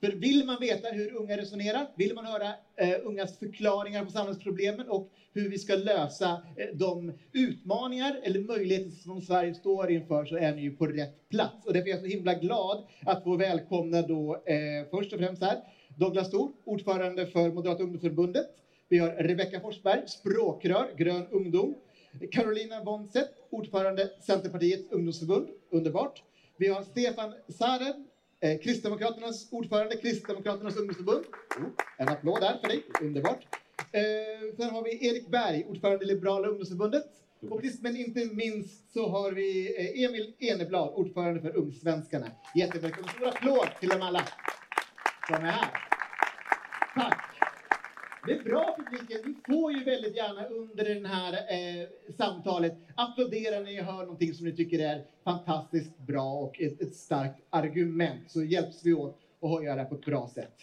För 0.04 0.12
vill 0.12 0.46
man 0.46 0.60
veta 0.60 0.88
hur 0.88 1.14
unga 1.14 1.36
resonerar, 1.36 1.86
vill 1.96 2.14
man 2.14 2.26
höra 2.26 2.48
eh, 2.76 2.96
ungas 3.04 3.38
förklaringar 3.38 4.04
på 4.04 4.10
samhällsproblemen 4.10 4.88
och 4.88 5.10
hur 5.32 5.48
vi 5.48 5.58
ska 5.58 5.74
lösa 5.74 6.42
eh, 6.56 6.66
de 6.74 7.12
utmaningar 7.32 8.20
eller 8.22 8.40
möjligheter 8.40 8.90
som 8.90 9.20
Sverige 9.20 9.54
står 9.54 9.90
inför 9.90 10.24
så 10.24 10.36
är 10.36 10.54
ni 10.54 10.62
ju 10.62 10.70
på 10.70 10.86
rätt 10.86 11.28
plats. 11.28 11.66
Och 11.66 11.72
därför 11.72 11.88
är 11.88 11.90
jag 11.90 12.00
så 12.00 12.06
himla 12.06 12.34
glad 12.34 12.84
att 13.06 13.22
få 13.22 13.36
välkomna 13.36 14.02
då 14.02 14.34
eh, 14.34 14.90
först 14.90 15.12
och 15.12 15.18
främst 15.18 15.42
här 15.42 15.58
Douglas 15.98 16.30
Thor, 16.30 16.52
ordförande 16.64 17.26
för 17.26 17.50
Moderata 17.50 17.82
ungdomsförbundet. 17.82 18.46
Vi 18.88 18.98
har 18.98 19.10
Rebecka 19.10 19.60
Forsberg, 19.60 20.02
språkrör, 20.06 20.96
Grön 20.96 21.26
ungdom. 21.30 21.74
Carolina 22.30 22.80
Wonset, 22.80 23.28
ordförande 23.50 24.10
Centerpartiets 24.20 24.90
ungdomsförbund, 24.90 25.48
underbart. 25.70 26.22
Vi 26.56 26.68
har 26.68 26.82
Stefan 26.82 27.34
Saren, 27.48 28.06
eh, 28.44 28.58
Kristdemokraternas 28.58 29.48
ordförande, 29.52 29.96
Kristdemokraternas 29.96 30.76
ungdomsförbund. 30.76 31.24
Oh, 31.58 31.66
en 31.98 32.08
applåd 32.08 32.40
där 32.40 32.58
för 32.60 32.68
dig, 32.68 32.82
underbart. 33.00 33.46
Eh, 33.92 34.56
sen 34.56 34.70
har 34.70 34.84
vi 34.84 35.06
Erik 35.08 35.28
Berg, 35.28 35.64
ordförande 35.68 36.04
i 36.04 36.08
Liberala 36.08 36.48
ungdomsförbundet. 36.48 37.04
Och 37.50 37.60
sist 37.60 37.82
men 37.82 37.96
inte 37.96 38.24
minst 38.34 38.92
så 38.92 39.08
har 39.08 39.32
vi 39.32 39.76
eh, 39.78 40.04
Emil 40.04 40.34
Eneblad, 40.38 40.94
ordförande 40.94 41.40
för 41.40 41.56
Ungsvenskarna. 41.56 42.30
Jättevälkommen. 42.54 43.10
Stor 43.10 43.28
applåd 43.28 43.68
till 43.80 43.88
dem 43.88 44.02
alla 44.02 44.28
som 45.28 45.36
är 45.36 45.40
här. 45.40 45.93
Det 48.26 48.32
är 48.32 48.44
bra 48.44 48.76
publiken. 48.78 49.20
Ni 49.24 49.54
får 49.54 49.72
ju 49.72 49.84
väldigt 49.84 50.16
gärna 50.16 50.44
under 50.44 50.84
det 50.84 51.08
här 51.08 51.32
eh, 51.32 51.88
samtalet 52.16 52.76
applådera 52.94 53.58
när 53.60 53.64
ni 53.64 53.80
hör 53.80 54.02
någonting 54.02 54.34
som 54.34 54.46
ni 54.46 54.56
tycker 54.56 54.78
är 54.78 55.04
fantastiskt 55.24 55.98
bra 55.98 56.32
och 56.32 56.60
ett, 56.60 56.80
ett 56.80 56.94
starkt 56.94 57.40
argument. 57.50 58.30
Så 58.30 58.42
hjälps 58.42 58.84
vi 58.84 58.92
åt 58.92 59.20
att 59.40 59.64
göra 59.64 59.76
det 59.76 59.84
på 59.84 59.94
ett 59.94 60.04
bra 60.04 60.30
sätt. 60.34 60.54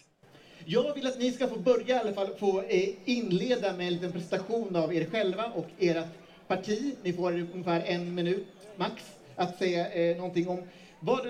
Jag 0.64 0.94
vill 0.94 1.06
att 1.06 1.18
ni 1.18 1.30
ska 1.30 1.46
få 1.48 1.58
börja 1.58 1.96
i 1.96 1.98
alla 1.98 2.12
fall 2.12 2.34
få 2.34 2.62
eh, 2.62 2.88
inleda 3.04 3.76
med 3.76 3.86
en 3.86 3.92
liten 3.92 4.12
presentation 4.12 4.76
av 4.76 4.94
er 4.94 5.04
själva 5.04 5.52
och 5.54 5.66
ert 5.78 6.06
parti. 6.46 6.96
Ni 7.02 7.12
får 7.12 7.32
ungefär 7.32 7.80
en 7.80 8.14
minut 8.14 8.46
max 8.76 9.18
att 9.36 9.58
säga 9.58 9.92
eh, 9.92 10.16
någonting 10.16 10.48
om 10.48 10.58
vad, 11.00 11.26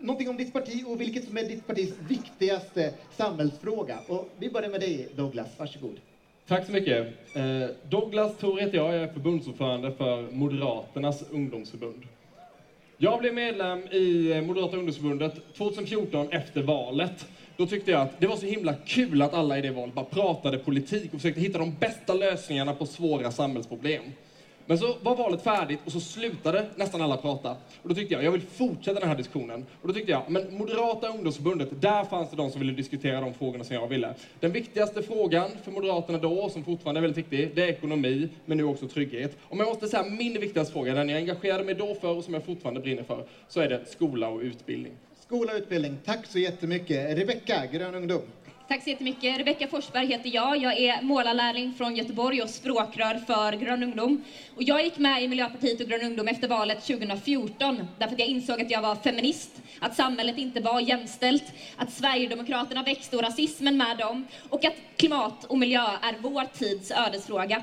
någonting 0.00 0.28
om 0.28 0.36
ditt 0.36 0.52
parti 0.52 0.84
och 0.86 1.00
vilket 1.00 1.24
som 1.24 1.36
är 1.36 1.42
ditt 1.42 1.66
partis 1.66 1.94
viktigaste 2.08 2.94
samhällsfråga. 3.16 3.98
Och 4.06 4.28
vi 4.38 4.50
börjar 4.50 4.70
med 4.70 4.80
dig 4.80 5.08
Douglas, 5.16 5.48
varsågod. 5.58 6.00
Tack 6.46 6.66
så 6.66 6.72
mycket. 6.72 7.06
Eh, 7.34 7.42
Douglas 7.90 8.36
Thor 8.36 8.58
heter 8.58 8.76
jag, 8.76 8.94
jag 8.94 9.02
är 9.02 9.08
förbundsordförande 9.12 9.92
för 9.92 10.30
Moderaternas 10.30 11.22
ungdomsförbund. 11.30 12.02
Jag 12.98 13.20
blev 13.20 13.34
medlem 13.34 13.82
i 13.90 14.32
eh, 14.32 14.42
Moderata 14.42 14.76
ungdomsförbundet 14.76 15.54
2014 15.56 16.28
efter 16.30 16.62
valet. 16.62 17.26
Då 17.56 17.66
tyckte 17.66 17.90
jag 17.90 18.00
att 18.00 18.20
det 18.20 18.26
var 18.26 18.36
så 18.36 18.46
himla 18.46 18.74
kul 18.74 19.22
att 19.22 19.34
alla 19.34 19.58
i 19.58 19.60
det 19.60 19.70
valet 19.70 19.94
bara 19.94 20.04
pratade 20.04 20.58
politik 20.58 21.14
och 21.14 21.20
försökte 21.20 21.40
hitta 21.40 21.58
de 21.58 21.74
bästa 21.80 22.14
lösningarna 22.14 22.74
på 22.74 22.86
svåra 22.86 23.30
samhällsproblem. 23.30 24.02
Men 24.66 24.78
så 24.78 24.96
var 25.02 25.16
valet 25.16 25.42
färdigt 25.42 25.80
och 25.84 25.92
så 25.92 26.00
slutade 26.00 26.66
nästan 26.76 27.02
alla 27.02 27.16
prata. 27.16 27.50
Och 27.82 27.88
då 27.88 27.94
tyckte 27.94 28.14
jag, 28.14 28.24
jag 28.24 28.32
vill 28.32 28.40
fortsätta 28.40 29.00
den 29.00 29.08
här 29.08 29.16
diskussionen. 29.16 29.66
Och 29.82 29.88
då 29.88 29.94
tyckte 29.94 30.12
jag, 30.12 30.22
men 30.28 30.58
Moderata 30.58 31.08
ungdomsförbundet, 31.08 31.80
där 31.80 32.04
fanns 32.04 32.30
det 32.30 32.36
de 32.36 32.50
som 32.50 32.60
ville 32.60 32.72
diskutera 32.72 33.20
de 33.20 33.34
frågorna 33.34 33.64
som 33.64 33.76
jag 33.76 33.88
ville. 33.88 34.14
Den 34.40 34.52
viktigaste 34.52 35.02
frågan 35.02 35.50
för 35.64 35.70
Moderaterna 35.70 36.18
då, 36.18 36.48
som 36.48 36.64
fortfarande 36.64 36.98
är 36.98 37.02
väldigt 37.02 37.18
viktig, 37.18 37.50
det 37.54 37.62
är 37.62 37.68
ekonomi, 37.68 38.28
men 38.46 38.58
nu 38.58 38.64
också 38.64 38.88
trygghet. 38.88 39.36
Om 39.42 39.58
jag 39.58 39.68
måste 39.68 39.88
säga 39.88 40.02
min 40.02 40.40
viktigaste 40.40 40.72
fråga, 40.72 40.94
den 40.94 41.08
jag 41.08 41.18
engagerade 41.18 41.64
mig 41.64 41.74
då 41.74 41.94
för 41.94 42.16
och 42.16 42.24
som 42.24 42.34
jag 42.34 42.44
fortfarande 42.44 42.80
brinner 42.80 43.02
för, 43.02 43.24
så 43.48 43.60
är 43.60 43.68
det 43.68 43.80
skola 43.86 44.28
och 44.28 44.40
utbildning. 44.40 44.92
Skola 45.20 45.52
och 45.52 45.58
utbildning, 45.58 45.98
tack 46.04 46.26
så 46.26 46.38
jättemycket. 46.38 47.18
Rebecka, 47.18 47.66
Grön 47.72 47.94
ungdom. 47.94 48.22
Tack 48.68 48.82
så 48.82 48.90
jättemycket. 48.90 49.38
Rebecka 49.38 49.68
Forsberg 49.68 50.06
heter 50.06 50.30
jag. 50.34 50.56
Jag 50.56 50.78
är 50.78 51.02
målarlärling 51.02 51.74
från 51.74 51.96
Göteborg 51.96 52.42
och 52.42 52.50
språkrör 52.50 53.14
för 53.26 53.52
Grön 53.52 53.82
ungdom. 53.82 54.24
Och 54.56 54.62
jag 54.62 54.84
gick 54.84 54.98
med 54.98 55.22
i 55.22 55.28
Miljöpartiet 55.28 55.80
och 55.80 55.86
Grön 55.88 56.02
ungdom 56.02 56.28
efter 56.28 56.48
valet 56.48 56.86
2014 56.86 57.88
därför 57.98 58.14
att 58.14 58.18
jag 58.20 58.28
insåg 58.28 58.60
att 58.60 58.70
jag 58.70 58.82
var 58.82 58.94
feminist, 58.94 59.50
att 59.80 59.96
samhället 59.96 60.38
inte 60.38 60.60
var 60.60 60.80
jämställt, 60.80 61.44
att 61.76 61.92
Sverigedemokraterna 61.92 62.82
växte 62.82 63.16
och 63.16 63.22
rasismen 63.22 63.76
med 63.76 63.98
dem 63.98 64.26
och 64.50 64.64
att 64.64 64.76
klimat 64.96 65.44
och 65.44 65.58
miljö 65.58 65.84
är 66.02 66.14
vår 66.20 66.44
tids 66.58 66.90
ödesfråga. 66.90 67.62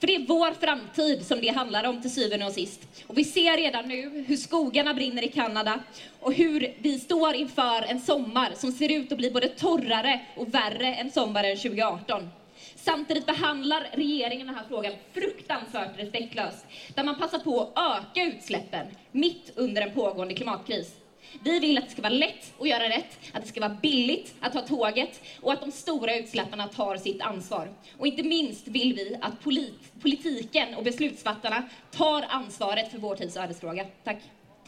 För 0.00 0.06
det 0.06 0.14
är 0.14 0.26
vår 0.26 0.54
framtid 0.54 1.26
som 1.26 1.40
det 1.40 1.48
handlar 1.48 1.84
om 1.84 2.02
till 2.02 2.10
syvende 2.10 2.46
och 2.46 2.52
sist. 2.52 2.80
Och 3.06 3.18
vi 3.18 3.24
ser 3.24 3.56
redan 3.56 3.88
nu 3.88 4.24
hur 4.28 4.36
skogarna 4.36 4.94
brinner 4.94 5.24
i 5.24 5.28
Kanada 5.28 5.80
och 6.20 6.32
hur 6.32 6.74
vi 6.78 6.98
står 6.98 7.34
inför 7.34 7.82
en 7.82 8.00
sommar 8.00 8.52
som 8.56 8.72
ser 8.72 8.92
ut 8.92 9.12
att 9.12 9.18
bli 9.18 9.30
både 9.30 9.48
torrare 9.48 10.20
och 10.36 10.54
värre 10.54 10.94
än 10.94 11.10
sommaren 11.10 11.56
2018. 11.56 12.30
Samtidigt 12.76 13.26
behandlar 13.26 13.86
regeringen 13.92 14.46
den 14.46 14.56
här 14.56 14.64
frågan 14.68 14.92
fruktansvärt 15.12 15.98
respektlöst, 15.98 16.66
där 16.94 17.04
man 17.04 17.18
passar 17.18 17.38
på 17.38 17.60
att 17.60 18.00
öka 18.00 18.24
utsläppen 18.24 18.86
mitt 19.12 19.52
under 19.54 19.82
en 19.82 19.90
pågående 19.90 20.34
klimatkris. 20.34 20.94
Vi 21.42 21.58
vill 21.58 21.78
att 21.78 21.84
det 21.84 21.90
ska 21.90 22.02
vara 22.02 22.12
lätt 22.12 22.54
att 22.60 22.68
göra 22.68 22.88
rätt, 22.88 23.18
att 23.32 23.42
det 23.42 23.48
ska 23.48 23.60
vara 23.60 23.76
billigt 23.82 24.34
att 24.40 24.52
ta 24.52 24.60
tåget 24.60 25.20
och 25.40 25.52
att 25.52 25.60
de 25.60 25.72
stora 25.72 26.16
utsläpparna 26.16 26.68
tar 26.68 26.96
sitt 26.96 27.22
ansvar. 27.22 27.68
Och 27.98 28.06
inte 28.06 28.22
minst 28.22 28.68
vill 28.68 28.94
vi 28.94 29.16
att 29.20 29.40
polit 29.40 30.00
politiken 30.02 30.74
och 30.74 30.84
beslutsfattarna 30.84 31.62
tar 31.90 32.24
ansvaret 32.28 32.90
för 32.90 32.98
vår 32.98 33.16
tids 33.16 33.36
ödesfråga. 33.36 33.86
Tack. 34.04 34.18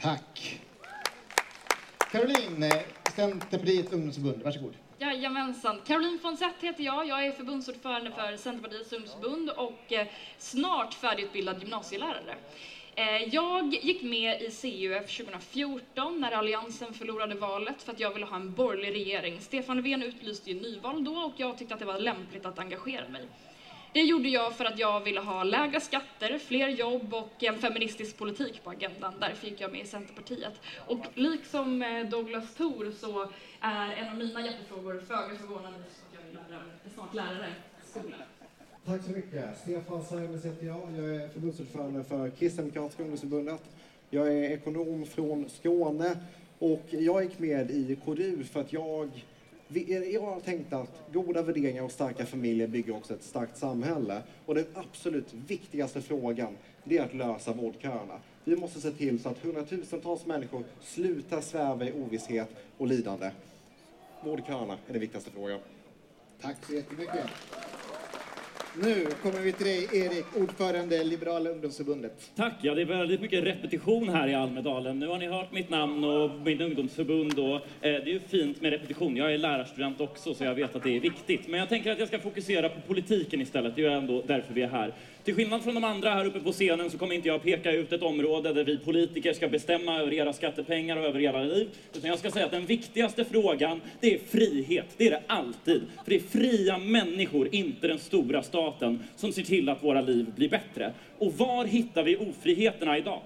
Tack. 0.01 0.61
Caroline, 2.13 2.63
eh, 2.63 2.79
Centerpartiets 3.17 3.93
ungdomsförbund, 3.93 4.43
varsågod. 4.43 4.75
Jajamensan. 4.99 5.81
Caroline 5.87 6.19
Fonsett 6.19 6.55
heter 6.61 6.85
jag. 6.85 7.09
Jag 7.09 7.27
är 7.27 7.33
förbundsordförande 7.33 8.11
för 8.11 8.37
Centerpartiets 8.37 8.93
ungdomsförbund 8.93 9.51
och 9.51 9.93
eh, 9.93 10.07
snart 10.39 10.95
färdigutbildad 10.95 11.61
gymnasielärare. 11.61 12.37
Eh, 13.01 13.35
jag 13.35 13.75
gick 13.75 14.03
med 14.03 14.43
i 14.43 14.51
CUF 14.51 15.17
2014 15.17 16.21
när 16.21 16.33
Alliansen 16.33 16.95
förlorade 16.95 17.35
valet 17.35 17.83
för 17.83 17.93
att 17.93 18.01
jag 18.01 18.11
ville 18.11 18.27
ha 18.27 18.37
en 18.37 18.55
borgerlig 18.55 18.95
regering. 18.95 19.41
Stefan 19.41 19.77
Löfven 19.77 20.03
utlyste 20.03 20.51
ju 20.51 20.61
nyval 20.61 21.05
då 21.05 21.17
och 21.17 21.35
jag 21.37 21.59
tyckte 21.59 21.75
att 21.75 21.81
det 21.81 21.87
var 21.87 21.99
lämpligt 21.99 22.47
att 22.47 22.59
engagera 22.59 23.09
mig. 23.09 23.29
Det 23.93 24.01
gjorde 24.03 24.29
jag 24.29 24.57
för 24.57 24.65
att 24.65 24.79
jag 24.79 25.01
ville 25.01 25.21
ha 25.21 25.45
lägre 25.45 25.81
skatter, 25.81 26.39
fler 26.39 26.69
jobb 26.69 27.15
och 27.15 27.43
en 27.43 27.59
feministisk 27.59 28.19
politik 28.19 28.65
på 28.65 28.71
agendan. 28.71 29.15
Därför 29.21 29.47
gick 29.47 29.61
jag 29.61 29.73
med 29.73 29.81
i 29.81 29.87
Centerpartiet. 29.87 30.61
Och 30.87 31.07
liksom 31.15 31.83
eh, 31.83 32.07
Douglas 32.07 32.55
Thor 32.55 32.93
så 33.01 33.33
är 33.61 33.93
en 33.93 34.09
av 34.09 34.17
mina 34.17 34.47
hjärtefrågor 34.47 35.01
föga 35.01 35.39
förvånande 35.39 35.79
att 35.79 36.15
jag 36.15 36.23
är 36.23 36.33
lärare, 36.33 36.71
snart 36.95 37.15
lärare 37.15 37.55
skolan. 37.85 38.21
Tack 38.87 39.05
så 39.05 39.11
mycket. 39.11 39.59
Stefan 39.63 40.05
Saimes 40.05 40.45
heter 40.45 40.67
jag. 40.67 40.89
Jag 40.97 41.15
är 41.15 41.29
förbundsordförande 41.29 42.05
för 42.05 42.31
Kristdemokratiska 42.31 43.03
ungdomsförbundet. 43.03 43.61
Jag 44.11 44.29
är 44.29 44.43
ekonom 44.51 45.07
från 45.07 45.49
Skåne 45.49 46.17
och 46.59 46.83
jag 46.91 47.25
gick 47.25 47.39
med 47.39 47.71
i 47.71 47.97
KDU 48.05 48.45
för 48.45 48.61
att 48.61 48.73
jag, 48.73 49.25
jag 50.13 50.21
har 50.21 50.41
tänkt 50.41 50.73
att 50.73 51.03
goda 51.13 51.43
värderingar 51.43 51.83
och 51.83 51.91
starka 51.93 52.27
familjer 52.27 52.67
bygger 52.67 52.97
också 52.97 53.15
ett 53.15 53.23
starkt 53.23 53.59
samhälle. 53.59 54.23
Och 54.47 54.55
den 54.55 54.67
absolut 54.75 55.35
viktigaste 55.49 56.03
frågan, 56.03 56.57
det 56.85 56.99
är 56.99 57.05
att 57.05 57.15
lösa 57.15 57.53
vårdköerna. 57.53 58.21
Vi 58.45 58.57
måste 58.57 58.81
se 58.81 58.91
till 58.91 59.23
så 59.23 59.29
att 59.29 59.39
hundratusentals 59.39 60.27
människor 60.27 60.65
slutar 60.81 61.41
sväva 61.41 61.85
i 61.85 61.93
ovisshet 61.93 62.49
och 62.79 62.87
lidande. 62.87 63.31
Vårdköerna 64.25 64.73
är 64.73 64.93
den 64.93 65.01
viktigaste 65.01 65.31
frågan. 65.31 65.61
Tack 66.41 66.57
så 66.67 66.75
jättemycket. 66.75 67.27
Nu 68.75 69.07
kommer 69.23 69.41
vi 69.41 69.53
till 69.53 69.67
dig, 69.67 69.89
Erik, 69.93 70.25
ordförande 70.37 71.05
Liberala 71.05 71.51
ungdomsförbundet. 71.51 72.31
Tack, 72.37 72.55
ja 72.63 72.75
det 72.75 72.83
är 72.83 72.87
väldigt 72.87 73.21
mycket 73.21 73.45
repetition 73.45 74.09
här 74.09 74.29
i 74.29 74.35
Almedalen. 74.35 74.99
Nu 74.99 75.07
har 75.07 75.19
ni 75.19 75.27
hört 75.27 75.53
mitt 75.53 75.71
namn 75.71 76.05
och 76.05 76.31
mitt 76.45 76.61
ungdomsförbund 76.61 77.39
och 77.39 77.55
eh, 77.55 77.61
det 77.81 77.87
är 77.87 78.07
ju 78.07 78.21
fint 78.21 78.61
med 78.61 78.73
repetition. 78.73 79.17
Jag 79.17 79.35
är 79.35 79.39
lärarstudent 79.39 80.01
också 80.01 80.35
så 80.35 80.45
jag 80.45 80.55
vet 80.55 80.77
att 80.77 80.83
det 80.83 80.97
är 80.97 81.01
viktigt. 81.01 81.49
Men 81.49 81.61
jag 81.61 81.69
tänker 81.69 81.93
att 81.93 81.99
jag 81.99 82.09
ska 82.09 82.19
fokusera 82.19 82.69
på 82.69 82.81
politiken 82.81 83.41
istället. 83.41 83.77
Det 83.77 83.83
är 83.85 83.91
ju 83.91 83.97
ändå 83.97 84.23
därför 84.27 84.55
vi 84.55 84.63
är 84.63 84.69
här. 84.69 84.95
Till 85.25 85.35
skillnad 85.35 85.63
från 85.63 85.75
de 85.75 85.85
andra 85.85 86.11
här 86.11 86.25
uppe 86.25 86.41
på 86.41 86.53
scenen 86.53 86.91
så 86.91 86.99
kommer 86.99 87.15
inte 87.15 87.29
jag 87.29 87.43
peka 87.43 87.73
ut 87.73 87.93
ett 87.93 88.03
område 88.03 88.53
där 88.53 88.65
vi 88.65 88.79
politiker 88.79 89.33
ska 89.33 89.49
bestämma 89.49 89.99
över 89.99 90.13
era 90.13 90.33
skattepengar 90.33 90.97
och 90.97 91.05
över 91.05 91.21
era 91.21 91.43
liv. 91.43 91.69
Utan 91.95 92.11
jag 92.11 92.19
ska 92.19 92.31
säga 92.31 92.45
att 92.45 92.51
den 92.51 92.67
viktigaste 92.67 93.25
frågan, 93.25 93.81
det 94.01 94.15
är 94.15 94.19
frihet. 94.19 94.87
Det 94.97 95.07
är 95.07 95.11
det 95.11 95.23
alltid. 95.27 95.83
För 96.05 96.11
det 96.11 96.17
är 96.17 96.21
fria 96.21 96.79
människor, 96.79 97.49
inte 97.53 97.89
den 97.89 97.99
stora 97.99 98.43
staten, 98.43 98.60
som 99.17 99.33
ser 99.33 99.43
till 99.43 99.69
att 99.69 99.85
våra 99.85 100.01
liv 100.01 100.27
blir 100.37 100.49
bättre. 100.49 100.93
Och 101.19 101.33
var 101.33 101.65
hittar 101.65 102.03
vi 102.03 102.17
ofriheterna 102.17 102.99
idag? 102.99 103.21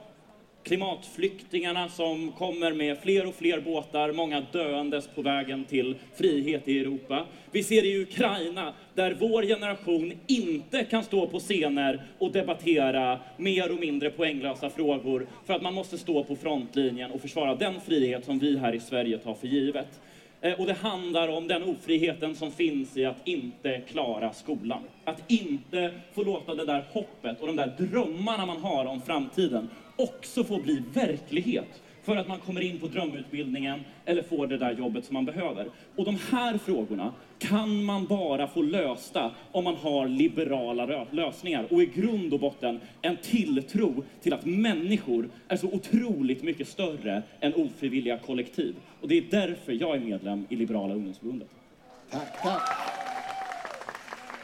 klimatflyktingarna 0.65 1.89
som 1.89 2.33
kommer 2.33 2.73
med 2.73 2.99
fler 2.99 3.27
och 3.27 3.35
fler 3.35 3.61
båtar, 3.61 4.13
många 4.13 4.47
döendes 4.53 5.09
på 5.15 5.23
vägen 5.23 5.65
till 5.65 5.95
frihet 6.17 6.69
i 6.69 6.81
Europa. 6.81 7.27
Vi 7.51 7.63
ser 7.63 7.85
i 7.85 8.03
Ukraina 8.03 8.75
där 8.95 9.17
vår 9.21 9.43
generation 9.43 10.13
inte 10.27 10.85
kan 10.85 11.05
stå 11.05 11.27
på 11.27 11.39
scener 11.39 12.03
och 12.19 12.33
debattera 12.33 13.21
mer 13.37 13.73
och 13.73 13.81
mindre 13.81 14.11
poänglösa 14.11 14.71
frågor 14.71 15.27
för 15.47 15.55
att 15.55 15.63
man 15.63 15.75
måste 15.75 15.99
stå 15.99 16.25
på 16.25 16.37
frontlinjen 16.37 17.11
och 17.11 17.21
försvara 17.21 17.55
den 17.55 17.81
frihet 17.81 18.25
som 18.25 18.39
vi 18.39 18.59
här 18.59 18.75
i 18.75 18.81
Sverige 18.81 19.19
tar 19.19 19.35
för 19.35 19.47
givet. 19.47 20.01
Eh, 20.45 20.61
och 20.61 20.67
det 20.67 20.73
handlar 20.73 21.29
om 21.29 21.49
den 21.49 21.63
ofriheten 21.63 22.35
som 22.35 22.51
finns 22.51 22.97
i 22.97 23.05
att 23.05 23.29
inte 23.29 23.81
klara 23.81 24.33
skolan. 24.33 24.83
Att 25.05 25.31
inte 25.31 25.91
få 26.15 26.25
låta 26.25 26.55
det 26.55 26.65
där 26.65 26.85
hoppet 26.93 27.41
och 27.41 27.47
de 27.47 27.57
där 27.57 27.75
drömmarna 27.79 28.47
man 28.47 28.57
har 28.57 28.85
om 28.85 29.01
framtiden 29.03 29.69
också 29.97 30.45
få 30.45 30.59
bli 30.59 30.83
verklighet 30.95 31.83
för 32.05 32.17
att 32.17 32.29
man 32.29 32.39
kommer 32.39 32.61
in 32.61 32.81
på 32.81 32.87
drömutbildningen 32.87 33.85
eller 34.05 34.23
får 34.23 34.47
det 34.47 34.59
där 34.59 34.73
jobbet 34.73 35.05
som 35.05 35.15
man 35.15 35.25
behöver. 35.25 35.69
Och 35.97 36.05
de 36.05 36.19
här 36.31 36.59
frågorna 36.59 37.13
kan 37.39 37.85
man 37.85 38.07
bara 38.07 38.49
få 38.49 38.63
lösta 38.63 39.31
om 39.53 39.65
man 39.65 39.77
har 39.77 40.09
liberala 40.09 41.07
lösningar 41.11 41.67
och 41.71 41.83
i 41.83 41.87
grund 41.87 42.33
och 42.35 42.41
botten 42.41 42.81
en 43.03 43.17
tilltro 43.17 44.05
till 44.23 44.33
att 44.33 44.45
människor 44.45 45.29
är 45.49 45.57
så 45.57 45.67
otroligt 45.67 46.43
mycket 46.43 46.69
större 46.69 47.23
än 47.41 47.55
ofrivilliga 47.55 48.19
kollektiv. 48.19 48.75
Och 49.01 49.09
det 49.09 49.19
är 49.19 49.25
därför 49.31 49.73
jag 49.73 49.97
är 49.97 50.01
medlem 50.01 50.47
i 50.49 50.57
Liberala 50.57 50.95
ungdomsförbundet. 50.95 51.49
Tack, 52.11 52.43
tack. 52.43 52.63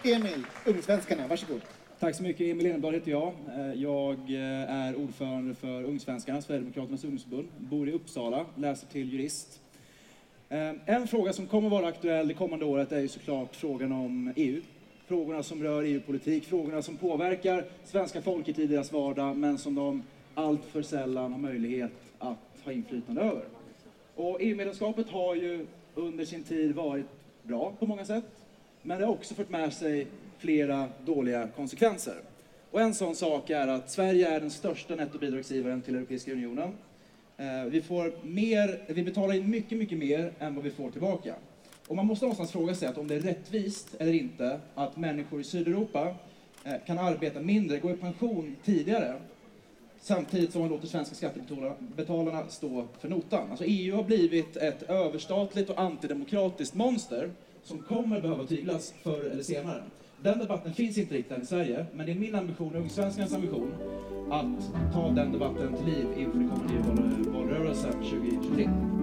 Emil, 0.05 0.45
Ungsvenskarna, 0.65 1.27
varsågod. 1.29 1.61
Tack 2.01 2.15
så 2.15 2.23
mycket. 2.23 2.47
Emil 2.47 2.67
Eneblad 2.67 2.95
heter 2.95 3.11
jag. 3.11 3.33
Eh, 3.57 3.75
jag 3.75 4.19
eh, 4.29 4.71
är 4.71 4.97
ordförande 4.97 5.55
för 5.55 5.85
Ungsvenskarna, 5.85 6.43
Sverigedemokraternas 6.43 7.05
ungdomsförbund. 7.05 7.49
Bor 7.59 7.89
i 7.89 7.93
Uppsala, 7.93 8.47
läser 8.57 8.87
till 8.87 9.13
jurist. 9.13 9.61
Eh, 10.49 10.73
en 10.87 11.07
fråga 11.07 11.33
som 11.33 11.47
kommer 11.47 11.69
vara 11.69 11.87
aktuell 11.87 12.29
det 12.29 12.35
kommande 12.35 12.65
året 12.65 12.93
är 12.93 13.01
ju 13.01 13.09
såklart 13.09 13.57
frågan 13.57 13.93
om 13.93 14.33
EU. 14.37 14.61
Frågorna 15.07 15.43
som 15.43 15.63
rör 15.63 15.83
EU-politik, 15.83 16.45
frågorna 16.45 16.83
som 16.83 16.97
påverkar 16.97 17.65
svenska 17.85 18.23
folket 18.23 18.59
i 18.59 18.67
deras 18.67 18.93
vardag 18.93 19.37
men 19.37 19.59
som 19.59 19.75
de 19.75 20.03
allt 20.35 20.65
för 20.65 20.83
sällan 20.83 21.33
har 21.33 21.39
möjlighet 21.39 21.93
att 22.19 22.65
ha 22.65 22.73
inflytande 22.73 23.21
över. 23.23 23.45
Och 24.15 24.39
EU-medlemskapet 24.41 25.09
har 25.09 25.35
ju 25.35 25.67
under 25.95 26.25
sin 26.25 26.43
tid 26.43 26.75
varit 26.75 27.07
bra 27.43 27.73
på 27.79 27.87
många 27.87 28.05
sätt, 28.05 28.25
men 28.83 28.99
det 28.99 29.07
har 29.07 29.13
också 29.13 29.35
fört 29.35 29.51
med 29.51 29.73
sig 29.73 30.07
flera 30.41 30.89
dåliga 31.05 31.49
konsekvenser. 31.57 32.15
Och 32.71 32.81
en 32.81 32.95
sån 32.95 33.15
sak 33.15 33.51
är 33.51 33.69
att 33.69 33.91
Sverige 33.91 34.29
är 34.29 34.41
den 34.41 34.51
största 34.51 34.95
nettobidragsgivaren 34.95 35.83
till 35.83 35.95
Europeiska 35.95 36.33
unionen. 36.33 36.73
Eh, 37.37 37.65
vi, 37.65 37.83
får 37.83 38.13
mer, 38.23 38.83
vi 38.87 39.03
betalar 39.03 39.35
in 39.35 39.51
mycket, 39.51 39.79
mycket 39.79 39.99
mer 39.99 40.33
än 40.39 40.55
vad 40.55 40.65
vi 40.65 40.71
får 40.71 40.91
tillbaka. 40.91 41.35
Och 41.87 41.97
man 41.97 42.07
måste 42.07 42.25
någonstans 42.25 42.53
fråga 42.53 42.75
sig 42.75 42.89
att 42.89 42.99
om 42.99 43.09
det 43.09 43.15
är 43.15 43.21
rättvist 43.21 43.95
eller 43.99 44.13
inte 44.13 44.61
att 44.75 44.97
människor 44.97 45.41
i 45.41 45.45
Sydeuropa 45.45 46.15
eh, 46.65 46.75
kan 46.87 46.99
arbeta 46.99 47.41
mindre, 47.41 47.79
gå 47.79 47.91
i 47.91 47.95
pension 47.95 48.57
tidigare, 48.65 49.15
samtidigt 50.01 50.53
som 50.53 50.61
man 50.61 50.71
låter 50.71 50.87
svenska 50.87 51.15
skattebetalarna 51.15 52.49
stå 52.49 52.87
för 53.01 53.09
notan. 53.09 53.51
Alltså 53.51 53.65
EU 53.65 53.97
har 53.97 54.03
blivit 54.03 54.57
ett 54.57 54.83
överstatligt 54.83 55.71
och 55.71 55.81
antidemokratiskt 55.81 56.75
monster 56.75 57.31
som 57.63 57.79
kommer 57.79 58.21
behöva 58.21 58.47
tyglas 58.47 58.95
förr 59.03 59.31
eller 59.31 59.43
senare. 59.43 59.83
Den 60.23 60.39
debatten 60.39 60.73
finns 60.73 60.99
inte 60.99 61.15
riktigt 61.15 61.33
än 61.33 61.43
i 61.43 61.47
Sverige, 61.47 61.87
men 61.95 62.07
det 62.07 62.13
är 62.13 62.17
min 62.17 62.35
ambition, 62.35 62.85
och 62.85 62.91
svenskarnas 62.91 63.35
ambition, 63.35 63.73
att 64.31 64.93
ta 64.93 65.11
den 65.11 65.33
debatten 65.33 65.77
till 65.77 65.87
liv 65.87 66.07
inför 66.17 66.39
den 66.39 66.49
kommande 66.49 67.31
valrörelsen 67.31 67.93
2023. 67.93 69.00